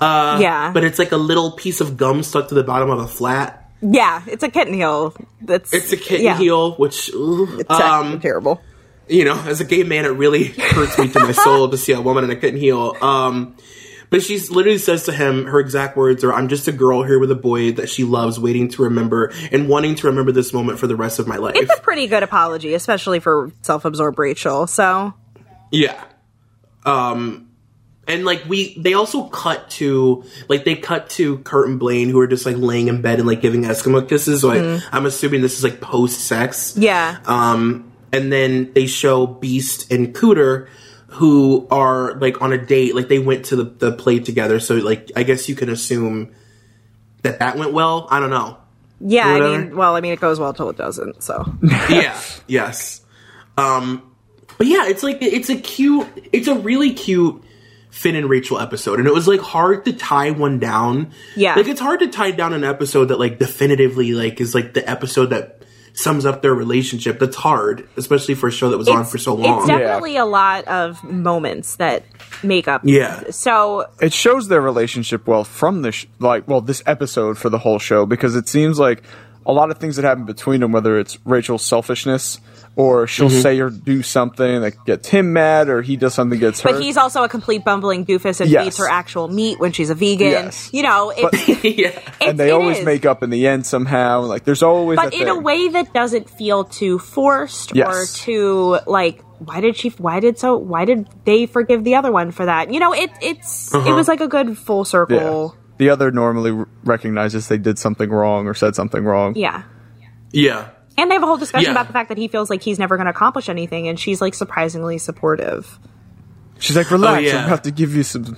[0.00, 0.72] uh, Yeah.
[0.72, 3.60] But it's like a little piece of gum stuck to the bottom of a flat.
[3.80, 5.14] Yeah, it's a kitten heel.
[5.42, 6.38] That's It's a kitten yeah.
[6.38, 8.62] heel, which ooh, It's um, terrible.
[9.08, 11.92] you know, as a gay man, it really hurts me to my soul to see
[11.92, 12.96] a woman in a kitten heel.
[13.02, 13.56] Um,
[14.10, 17.18] but she literally says to him, her exact words are, "I'm just a girl here
[17.18, 20.78] with a boy that she loves, waiting to remember and wanting to remember this moment
[20.78, 24.66] for the rest of my life." It's a pretty good apology, especially for self-absorbed Rachel.
[24.66, 25.12] So
[25.72, 26.00] Yeah.
[26.86, 27.48] Um
[28.06, 32.20] and like we they also cut to like they cut to Kurt and Blaine who
[32.20, 34.40] are just like laying in bed and like giving Eskimo kisses.
[34.42, 36.74] So I, I'm assuming this is like post sex.
[36.76, 40.68] yeah, Um and then they show Beiste and Cooter
[41.08, 44.58] who are like on a date, like they went to the, the play together.
[44.60, 46.34] So like I guess you can assume
[47.22, 48.08] that that went well.
[48.10, 48.58] I don't know.
[49.00, 49.26] yeah.
[49.28, 51.22] I mean, well, I mean, it goes well till it doesn't.
[51.22, 53.00] So yeah, yes.
[53.56, 54.10] Um,
[54.58, 57.43] but yeah, it's like it's a cute, it's a really cute
[57.94, 61.12] Finn and Rachel episode, and it was like hard to tie one down.
[61.36, 61.54] Yeah.
[61.54, 64.88] like it's hard to tie down an episode that like definitively like is like the
[64.90, 67.20] episode that sums up their relationship.
[67.20, 69.60] That's hard, especially for a show that was on for so long.
[69.60, 72.02] It's definitely a lot of moments that
[72.42, 72.82] make up.
[72.84, 73.30] Yeah.
[73.30, 77.58] So it shows their relationship well from the sh- like well this episode for the
[77.58, 79.04] whole show because it seems like
[79.46, 82.40] a lot of things that happen between them whether it's Rachel's selfishness
[82.76, 83.40] or she'll Mm-hmm.
[83.40, 86.72] say or do something that gets him mad or he does something that gets her
[86.72, 88.64] But he's also a complete bumbling doofus and Yes.
[88.64, 90.30] feeds her actual meat when she's a vegan.
[90.30, 90.70] Yes.
[90.72, 91.88] You know, it's, yeah.
[91.88, 92.84] it's and they it always is.
[92.84, 95.92] make up in the end somehow like there's always but that in a way that
[95.94, 101.06] doesn't feel too forced or too like why did she why did so why did
[101.24, 104.28] they forgive the other one for that you know it it's it was like a
[104.28, 105.48] good full yeah.
[105.74, 109.62] Circle the other normally recognizes they did something wrong or said something wrong yeah
[110.32, 110.68] Yeah.
[110.96, 111.70] and they have a whole discussion Yeah.
[111.72, 114.20] about the fact that he feels like he's never going to accomplish anything and she's
[114.20, 115.78] like surprisingly supportive
[116.58, 117.38] she's like relax Oh, yeah.
[117.40, 118.36] i'm about to give you some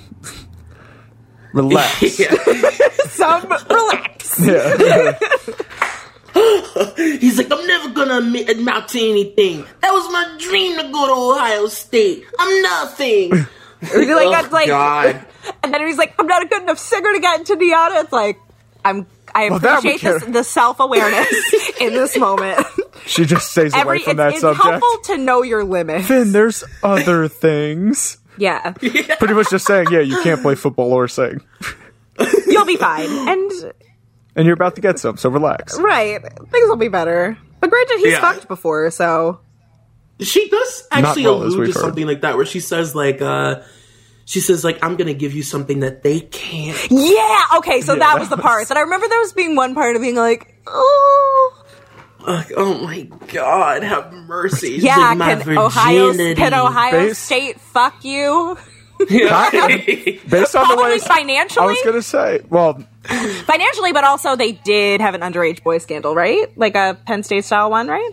[1.53, 2.35] relax Yeah.
[3.09, 5.19] some relax yeah.
[6.97, 9.65] He's like, I'm never gonna admit, amount to anything.
[9.81, 12.25] That was my dream to go to Ohio State.
[12.39, 13.47] I'm nothing.
[13.81, 15.25] He's like, oh, that's like God.
[15.63, 18.03] and then he's like i'm not a good enough singer to get into NYADA.
[18.03, 18.39] it's like
[18.85, 21.29] i'm i Well, appreciate this, the self-awareness
[21.81, 22.65] in this moment
[23.07, 25.63] she just stays Every, away from it's, that it's subject It's helpful to know your
[25.65, 30.93] limits then there's other things yeah pretty much just saying yeah you can't play football
[30.93, 31.41] or sing
[32.47, 33.51] you'll be fine and
[34.37, 36.21] and you're about to get some so relax Right.
[36.23, 37.39] Things will be better.
[37.61, 38.21] But granted, he's Yeah.
[38.21, 39.41] fucked before, so.
[40.21, 41.75] She does actually well, allude to heard.
[41.75, 43.63] something like that, where she says like, uh,
[44.25, 46.77] she says like, I'm gonna give you something that they can't.
[46.91, 47.45] Yeah!
[47.59, 48.67] Okay, so Yeah, that that was the part.
[48.69, 51.63] That I remember there was being one part of being like, oh.
[52.27, 53.03] Like, oh my
[53.33, 54.75] God, have mercy.
[54.77, 56.35] She's Yeah, like, my can Ohio, virginity.
[56.41, 58.59] can Ohio Base- State fuck you?
[58.99, 61.63] based on the way financially?
[61.63, 62.83] I was gonna say well
[63.45, 66.47] Financially, but also they did have an underage boy scandal, right?
[66.57, 68.11] Like a Penn State style one, right?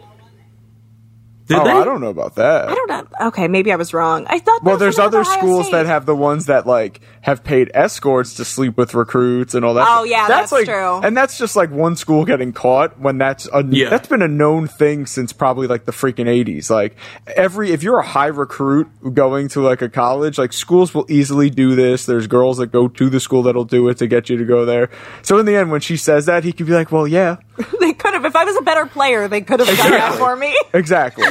[1.48, 1.72] Did oh they?
[1.72, 3.08] I don't know about that I don't know.
[3.28, 4.26] Okay, maybe I was wrong.
[4.30, 4.64] I thought.
[4.64, 5.74] well there's other schools State.
[5.74, 9.74] that have the ones that like have paid escorts to sleep with recruits and all
[9.76, 11.00] that Oh, yeah, that's like true.
[11.02, 13.90] and that's just like one school getting caught when that's a, Yeah.
[13.90, 16.96] that's been a known thing since probably like the freaking 80s like
[17.36, 21.50] every if you're a high recruit going to like a college like schools will easily
[21.50, 24.38] do this there's girls that go to the school that'll do it to get you
[24.38, 24.90] to go there
[25.22, 27.38] so in the end when she says that he could be like well yeah
[27.80, 28.26] They could have.
[28.26, 30.58] If I was a better player, they could have done that for me.
[30.74, 31.26] exactly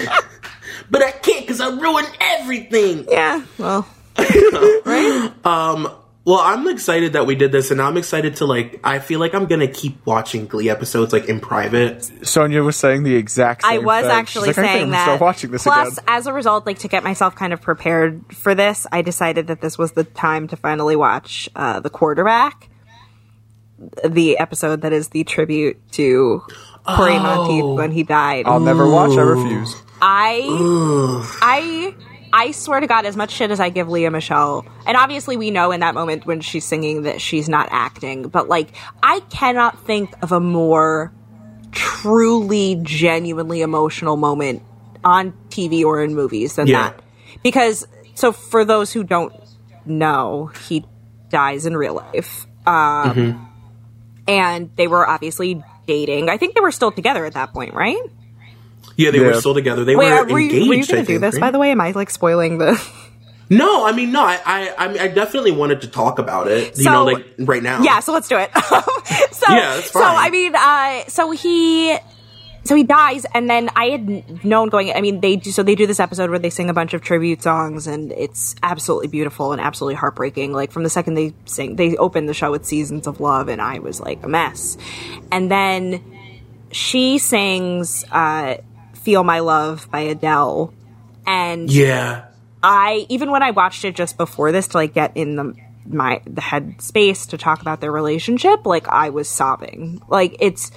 [0.92, 3.06] But I can't because I ruined everything.
[3.10, 3.44] Yeah.
[3.58, 3.88] Well.
[4.18, 5.32] right?
[5.44, 5.88] Um
[6.24, 8.78] well, I'm excited that we did this, and I'm excited to like.
[8.84, 12.04] I feel like I'm gonna keep watching Glee episodes like in private.
[12.24, 14.10] Sonia was saying the exact same I was thing.
[14.12, 15.02] actually She's like, saying I'm that.
[15.02, 16.04] start watching this Plus, again.
[16.06, 19.60] as a result, like to get myself kind of prepared for this, I decided that
[19.60, 22.68] this was the time to finally watch uh, the quarterback,
[24.08, 26.42] the episode that is the tribute to
[26.86, 28.46] Cory Monteith when he died.
[28.46, 29.18] I'll never watch.
[29.18, 29.74] I refuse.
[30.04, 30.42] I,
[31.40, 31.94] I,
[32.32, 35.50] I swear to God, as much shit as I give Lea Michele, and obviously we
[35.52, 38.68] know in that moment when she's singing that she's not acting, but like
[39.02, 41.12] I cannot think of a more
[41.70, 44.62] truly, genuinely emotional moment
[45.04, 46.90] on TV or in movies than Yeah.
[46.90, 47.02] that.
[47.42, 49.32] Because so for those who don't
[49.86, 50.84] know, he
[51.30, 53.48] dies in real life, um,
[54.28, 56.28] and they were obviously dating.
[56.28, 57.98] I think they were still together at that point, right?
[58.96, 59.84] Yeah, they were still together.
[59.84, 60.54] They Wait, were were, engaged.
[60.54, 61.40] you, were you going to do this, right?
[61.40, 61.70] by the way?
[61.70, 62.82] Am I like spoiling the?
[63.50, 66.78] No, I mean, no, I, I, I, definitely wanted to talk about it.
[66.78, 67.82] You know, like right now.
[67.82, 68.50] Yeah, so let's do it.
[68.54, 70.02] so, Yeah, that's so.
[70.02, 71.98] I mean, uh, so he,
[72.64, 74.92] so he dies, and then I had known going.
[74.92, 77.02] I mean, they do, so they do this episode where they sing a bunch of
[77.02, 80.52] tribute songs, and it's absolutely beautiful and absolutely heartbreaking.
[80.52, 83.60] Like from the second they sing, they open the show with "Seasons of Love," and
[83.60, 84.78] I was like a mess.
[85.30, 86.02] And then
[86.70, 88.56] she sings uh,
[89.02, 90.72] "Feel My Love" by Adele,
[91.26, 92.24] and Yeah.
[92.62, 95.54] I even when I watched it just before this to like get in the
[95.86, 100.00] my the head space to talk about their relationship, like I was sobbing.
[100.08, 100.70] Like it's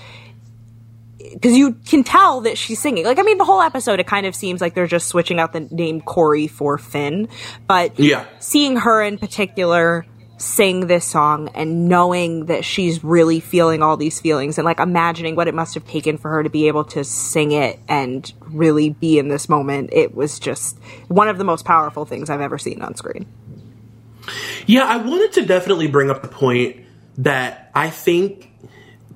[1.33, 3.05] because you can tell that she's singing.
[3.05, 5.53] Like I mean, the whole episode it kind of seems like they're just switching out
[5.53, 7.27] the name Cory for Finn,
[7.67, 8.25] but Yeah.
[8.39, 10.05] seeing her in particular
[10.37, 15.35] sing this song and knowing that she's really feeling all these feelings and like imagining
[15.35, 18.89] what it must have taken for her to be able to sing it and really
[18.89, 20.77] be in this moment it was just
[21.07, 23.25] one of the most powerful things i've ever seen on screen.
[24.65, 26.77] Yeah, I wanted to definitely bring up the point
[27.17, 28.51] that I think,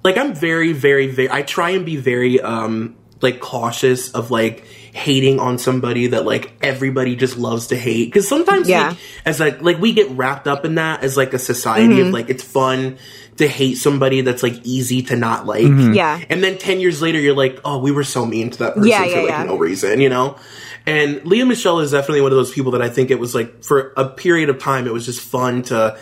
[0.04, 4.66] like, I'm very, very, very, I try and be very um, like cautious of like
[4.94, 8.90] hating on somebody that like everybody just loves to hate because sometimes Yeah.
[8.90, 12.08] like as like like we get wrapped up in that as like a society Mm-hmm.
[12.08, 12.98] of like it's fun
[13.38, 16.20] to hate somebody that's like easy to not like Yeah.
[16.30, 18.90] and then 10 years later you're like oh we were so mean to that person
[18.90, 19.44] Yeah, for yeah, like yeah.
[19.44, 20.38] no reason you know
[20.86, 23.64] and Lea Michele is definitely one of those people that I think it was like
[23.64, 25.98] for a period of time it was just fun to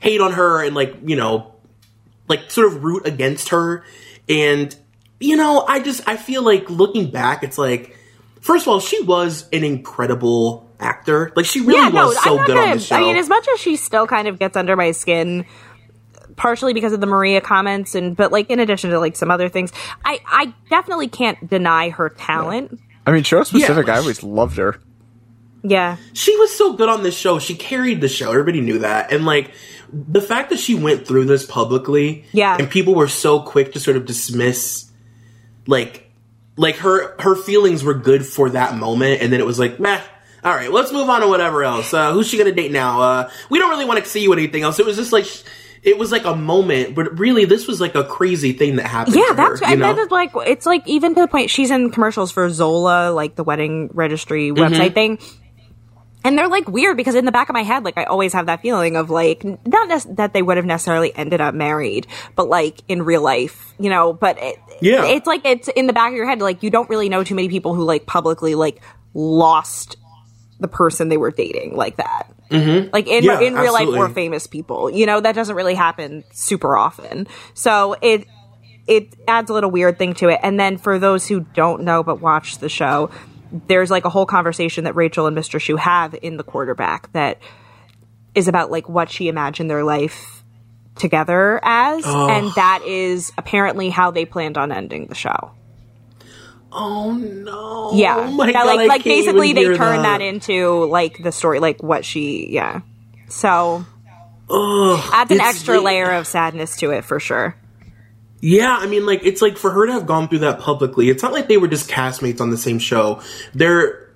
[0.00, 1.54] hate on her and like you know
[2.28, 3.84] like sort of root against her
[4.28, 4.74] and
[5.20, 7.96] you know i just i feel like looking back it's like
[8.42, 12.36] first of all she was an incredible actor like she really yeah, no, was so
[12.38, 14.56] good gonna, on the show I mean, as much as she still kind of gets
[14.56, 15.46] under my skin,
[16.36, 19.48] partially because of the Maria comments, and but like in addition to like some other
[19.48, 19.72] things,
[20.04, 22.78] I I definitely can't deny her talent.
[23.06, 23.86] I mean, show specific.
[23.86, 23.94] Yeah.
[23.94, 24.80] I always loved her.
[25.64, 29.12] Yeah, she was so good on this show she carried the show everybody knew that
[29.12, 29.52] and like
[29.92, 32.56] the fact that she went through this publicly Yeah.
[32.58, 34.90] and people were so quick to sort of dismiss
[35.68, 36.01] like
[36.56, 40.00] like her her feelings were good for that moment and then it was like meh
[40.44, 41.94] all right let's move on to whatever else.
[41.94, 43.00] Uh, who's she gonna date now?
[43.00, 44.78] Uh, we don't really want to see you anything else.
[44.78, 45.26] It was just like
[45.82, 49.16] it was like a moment but really this was like a crazy thing that happened
[49.16, 51.90] yeah, that's her, and then it's like it's like even to the point she's in
[51.90, 55.18] commercials for Zola, like the wedding registry website thing.
[56.24, 58.46] And they're like weird because in the back of my head, like I always have
[58.46, 62.06] that feeling of like not nec- that they would have necessarily ended up married,
[62.36, 64.12] but like in real life, you know.
[64.12, 65.04] But it, Yeah.
[65.06, 67.34] it's like it's in the back of your head, like you don't really know too
[67.34, 68.80] many people who like publicly like
[69.14, 69.96] lost
[70.60, 72.32] the person they were dating like that.
[72.50, 72.90] Mm-hmm.
[72.92, 73.98] Like in Yeah, in real life, absolutely.
[73.98, 77.26] or famous people, you know, that doesn't really happen super often.
[77.54, 78.26] So it
[78.86, 80.38] it adds a little weird thing to it.
[80.42, 83.10] And then for those who don't know but watch the show,
[83.68, 85.60] there's like a whole conversation that Rachel and Mr.
[85.60, 87.38] Schue have in the quarterback that
[88.34, 90.42] is about like what she imagined their life
[90.96, 95.52] together as, and that is apparently how they planned on ending the show.
[96.70, 100.20] oh no Yeah, oh my Yeah, God, like like basically they turn that.
[100.20, 102.80] into like the story, like what she, yeah.
[103.28, 103.84] So
[104.50, 107.56] adds an extra the- layer of sadness to it for sure.
[108.44, 111.22] Yeah, I mean, like, it's like for her to have gone through that publicly, it's
[111.22, 113.22] not like they were just castmates on the same show.
[113.54, 114.10] They're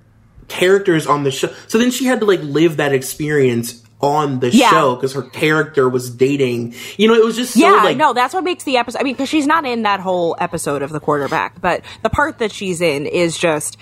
[0.48, 1.54] characters on the show.
[1.68, 4.70] So then she had to, like, live that experience on the Yeah.
[4.70, 6.74] show because her character was dating.
[6.98, 8.98] You know, it was just so, yeah, like, no, that's what makes the episode.
[9.00, 12.38] I mean, because she's not in that whole episode of the quarterback, but the part
[12.40, 13.78] that she's in is just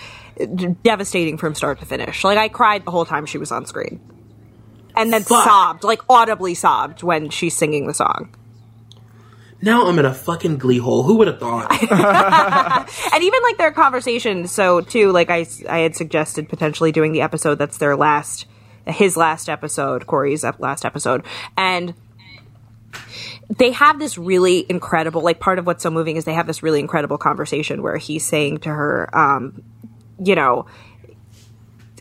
[0.83, 2.23] devastating from start to finish.
[2.23, 4.01] Like I cried the whole time she was on screen,
[4.97, 5.45] and then Fuck.
[5.45, 8.35] sobbed, like audibly sobbed when she's singing the song.
[9.65, 11.05] Now I'm in a fucking glee hole.
[11.05, 11.71] Who would have thought?
[13.15, 14.47] And even like their conversation.
[14.47, 18.47] So too, like I, I had suggested potentially doing the episode that's their last,
[18.87, 21.25] his last episode, Cory's last episode,
[21.57, 21.95] and
[23.57, 26.63] they have this really incredible like part of what's so moving is they have this
[26.63, 29.63] really incredible conversation where he's saying to her um
[30.23, 30.67] you know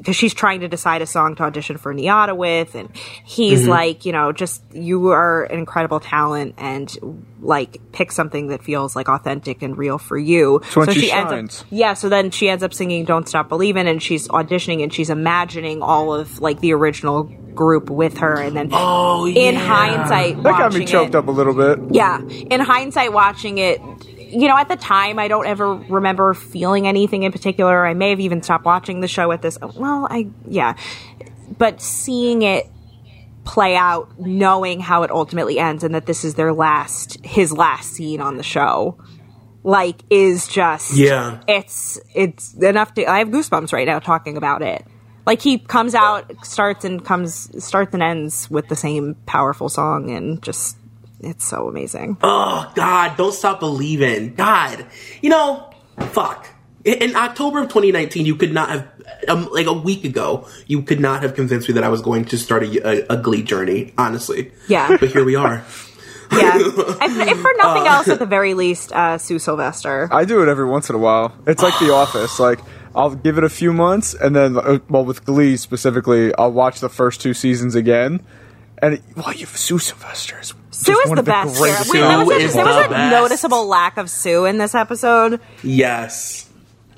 [0.04, 2.94] because she's trying to decide a song to audition for NYADA with, and
[3.24, 3.70] he's mm-hmm.
[3.70, 8.98] like, you know, just you are an incredible talent, and like pick something that feels
[8.98, 10.62] like authentic and real for you.
[10.72, 11.62] So when she ends shines.
[11.62, 11.94] up, yeah.
[11.94, 15.82] So then she ends up singing "Don't Stop Believing," and she's auditioning, and she's imagining
[15.82, 19.60] all of like the original group with her, and then Oh, in yeah.
[19.60, 21.80] hindsight, That got me choked it, up a little bit.
[21.96, 22.20] yeah.
[22.22, 23.80] In hindsight, watching it,
[24.34, 27.86] you know, at the time, I don't ever remember feeling anything in particular.
[27.86, 29.58] I may have even stopped watching the show at this.
[29.62, 30.76] Well, I, yeah.
[31.58, 32.68] But seeing it
[33.46, 37.92] play out, knowing how it ultimately ends and that this is their last, his last
[37.92, 38.98] scene on the show,
[39.64, 41.42] like, is just, Yeah.
[41.48, 44.86] it's, it's enough to, I have goosebumps right now talking about it.
[45.26, 50.10] Like he comes out, starts and comes, starts and ends with the same powerful song
[50.10, 50.78] and just,
[51.24, 52.18] it's so amazing.
[52.22, 54.36] Oh God, don't stop believing.
[54.36, 54.86] God,
[55.22, 55.70] you know,
[56.12, 56.48] fuck.
[56.84, 58.88] In, in October of 2019, you could not have,
[59.30, 62.26] um, like a week ago, you could not have convinced me that I was going
[62.26, 63.94] to start a, a, a Glee journey.
[63.98, 64.98] Honestly, Yeah.
[65.00, 65.64] But here we are.
[66.32, 66.58] Yeah.
[66.58, 66.78] if,
[67.28, 70.10] if for nothing else, at the very least, uh, Sue Sylvester.
[70.12, 71.32] I do it every once in a while.
[71.46, 72.40] It's like The Office.
[72.40, 72.60] Like
[72.96, 76.80] I'll give it a few months, and then, uh, well, with Glee specifically, I'll watch
[76.80, 78.26] the first two seasons again.
[78.82, 80.40] And well, you have Sue Sylvester.
[80.40, 80.54] is
[80.84, 81.58] Sue just is the best.
[81.58, 82.02] greatest Here.
[82.04, 85.40] Wait, there was, a, there was the a noticeable lack of Sue in this episode,
[85.64, 86.50] Yes.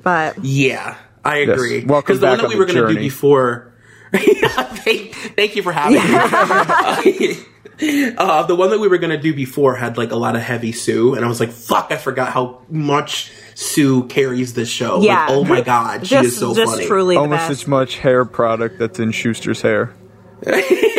[0.04, 1.84] but Yeah, I agree.
[1.86, 3.06] Welcome Because the one back that we were going to do journey.
[3.08, 3.72] before.
[4.16, 6.02] thank, thank you for having me.
[8.18, 10.42] uh, the one that we were going to do before had like a lot of
[10.42, 15.00] heavy Sue, and I was like, "Fuck!" I forgot how much Sue carries this show.
[15.00, 15.26] Like, Yeah.
[15.30, 16.88] oh my god, she just, is so just funny.
[16.88, 17.52] truly the almost best.
[17.52, 19.94] as much hair product that's in Schuester's hair.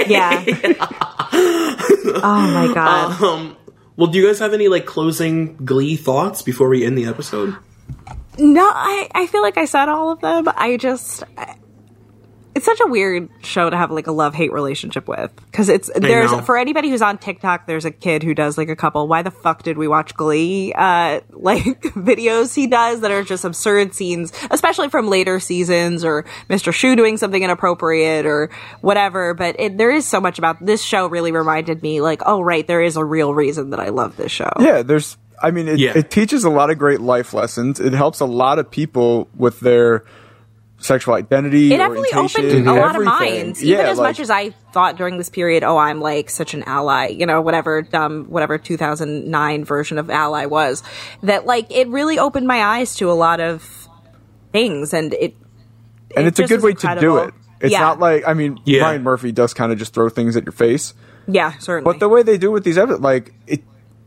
[0.06, 0.44] yeah.
[2.07, 3.23] oh my uh, god.
[3.23, 3.57] Um,
[3.97, 7.57] well, do you guys have any like closing Glee thoughts before we end the episode?
[8.39, 10.47] No, I, I feel like I said all of them.
[10.55, 11.24] I just.
[11.39, 11.57] I,
[12.57, 15.91] it's such a weird show to have like a love hate relationship with because it's
[15.95, 19.23] there's for anybody who's on TikTok there's a kid who does like a couple why
[19.23, 21.62] the fuck did we watch Glee uh like
[21.93, 26.73] videos he does that are just absurd scenes especially from later seasons or Mr.
[26.73, 28.51] Schue doing something inappropriate or
[28.81, 32.41] whatever but it, there is so much about this show really reminded me like oh
[32.41, 35.19] right there is a real reason that I love this show Yeah, there's.
[35.43, 35.93] I mean, it, Yeah.
[35.95, 37.78] it teaches a lot of great life lessons.
[37.78, 40.03] It helps a lot of people with their
[40.86, 41.72] sexual identity.
[41.74, 44.96] it definitely opened a lot of minds even Yeah, as like- much as i thought
[44.96, 49.64] during this period oh i'm like such an ally you know whatever dumb whatever 2009
[49.64, 50.82] version of ally was
[51.22, 53.88] that like it really opened my eyes to a lot of
[54.52, 55.36] things and it
[56.16, 57.34] and it it's a good was way to do it.
[57.60, 57.80] It's Yeah.
[57.80, 58.82] not like I mean, Yeah.
[58.82, 60.94] Ryan Murphy does kind of just throw things at your face,
[61.26, 63.62] yeah certainly but the way they do with these episodes, like it,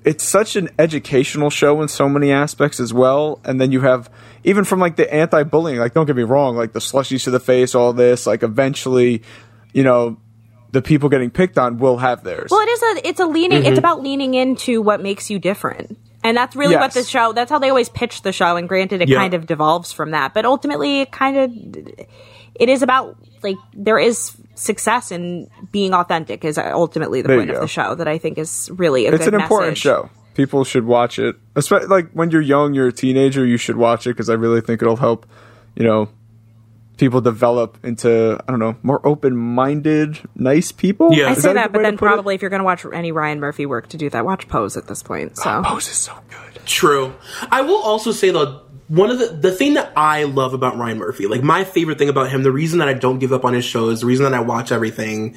[0.06, 3.42] it's such an educational show in so many aspects as well.
[3.44, 4.10] And then you have
[4.44, 5.80] even from like the anti-bullying.
[5.80, 8.26] Like, don't get me wrong, like the slushies to the face, all this.
[8.26, 9.24] Like, eventually,
[9.74, 10.18] you know,
[10.72, 12.50] the people getting picked on will have theirs.
[12.52, 13.78] well it is a it's a leaning it's mm-hmm.
[13.80, 17.58] about leaning into what makes you different and that's really what the show that's how
[17.58, 19.18] they always pitch the show and granted it Yeah.
[19.18, 21.52] kind of devolves from that but ultimately it kind of
[22.54, 27.50] it is about like there is success in being authentic is ultimately the There point
[27.50, 30.10] of the show that i think is really a it's good an important show.
[30.36, 31.36] People should watch it.
[31.56, 34.62] Especially like when you're young, you're a teenager, you should watch it because I really
[34.62, 35.26] think it'll help,
[35.76, 36.10] you know,
[36.98, 41.14] people develop into I don't know more open-minded, nice people.
[41.14, 41.30] Yeah.
[41.30, 42.08] I say a that, good but then put it?
[42.10, 44.78] probably if you're going to watch any Ryan Murphy work to do that, watch Pose
[44.78, 45.38] at this point.
[45.38, 46.66] So Pose is so good.
[46.66, 47.16] True.
[47.52, 51.00] I will also say though, one of the the thing that I love about Ryan
[51.00, 53.54] Murphy, like my favorite thing about him, the reason that I don't give up on
[53.54, 55.36] his shows, the reason that I watch everything,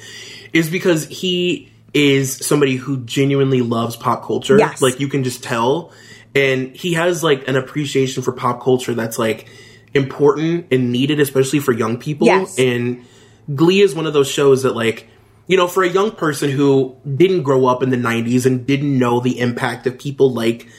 [0.53, 4.57] is because he is somebody who genuinely loves pop culture.
[4.57, 4.81] Yes.
[4.81, 5.91] Like you can just tell.
[6.35, 9.47] And he has like an appreciation for pop culture that's like
[9.93, 12.25] important and needed, especially for young people.
[12.27, 12.57] Yes.
[12.57, 13.05] And
[13.53, 15.07] Glee is one of those shows that like
[15.45, 18.97] you know, for a young person who didn't grow up in the 90s and didn't
[18.97, 20.69] know the impact of people like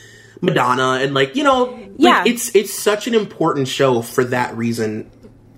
[0.41, 2.25] Madonna and like, you know, like, Yeah.
[2.27, 5.11] it's it's such an important show for that reason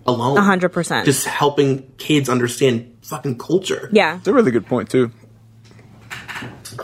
[0.07, 0.37] alone.
[0.37, 1.05] A hundred percent.
[1.05, 3.89] Just helping kids understand fucking culture.
[3.93, 5.11] yeah, It's a really good point too.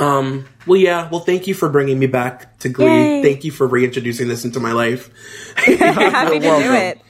[0.01, 1.09] Um, well, yeah.
[1.11, 2.87] Well, thank you for bringing me back to Glee.
[2.87, 3.23] Yay.
[3.23, 5.11] Thank you for reintroducing this into my life.
[5.57, 7.01] happy to do it.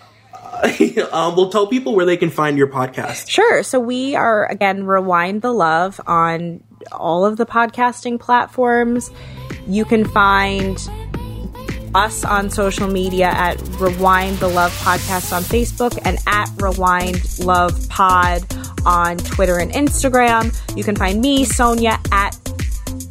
[1.12, 3.28] um, we'll tell people where they can find your podcast.
[3.28, 3.62] Sure.
[3.62, 9.10] So we are again rewind the love on all of the podcasting platforms.
[9.66, 10.78] You can find
[11.94, 17.88] us on social media at Rewind the Love Podcast on Facebook and at Rewind Love
[17.88, 18.42] Pod
[18.86, 20.56] on Twitter and Instagram.
[20.76, 22.41] You can find me, Sonia, at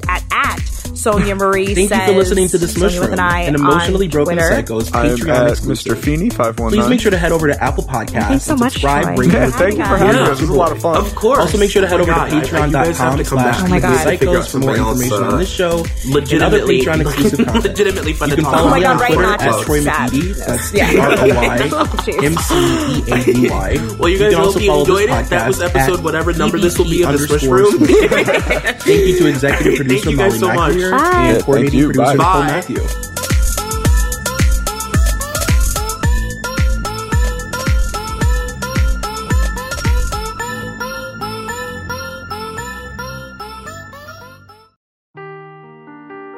[0.09, 1.73] at at Sonia Marie.
[1.75, 4.11] Thank you for Says- listening to the Sonia Smush with an I an emotionally on
[4.11, 4.49] broken Twitter.
[4.55, 5.97] psycho's I'm Patreon at exclusive.
[5.97, 5.97] Mr.
[6.01, 6.81] Feeney five one nine.
[6.81, 9.03] Please make sure to head over to Apple Podcasts Thanks so much, subscribe.
[9.03, 9.15] Troy.
[9.15, 10.29] rate, Yeah, thank you for having us.
[10.29, 10.97] This was a lot of fun.
[10.97, 11.39] Of course.
[11.39, 13.17] Also, make sure to head Oh over my to God, I- you guys have patreon.com
[13.17, 14.07] to come back slash Oh my God.
[14.07, 15.69] psychos for more information on uh, this show.
[15.71, 17.63] else, and other legitimately- Patreon exclusive content.
[17.65, 18.67] legitimately fun You can follow.
[18.67, 19.79] Oh my me God, on right, Twitter not at just Troy.
[19.81, 20.35] McEady.
[20.45, 23.95] That's T-R-O-Y oh, M-C-E-A-D-Y.
[23.99, 25.29] Well, you guys also hope you follow this enjoyed it.
[25.29, 27.71] That was podcast episode at whatever number this will be of the Swish Room.
[28.81, 30.73] Thank you to executive producer Molly so much.
[30.73, 31.11] McAleer Bye.
[31.13, 31.85] and Yeah, coordinating thank you.
[31.93, 32.13] producer Bye.
[32.13, 32.47] Nicole Bye.
[32.47, 33.11] Matthew.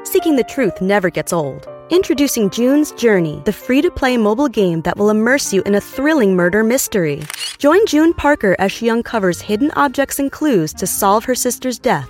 [0.04, 1.68] Seeking the truth never gets old.
[1.90, 5.82] Introducing June's Journey, the free to play mobile game that will immerse you in a
[5.82, 7.24] thrilling murder mystery.
[7.58, 12.10] Join June Parker as she uncovers hidden objects and clues to solve her sister's death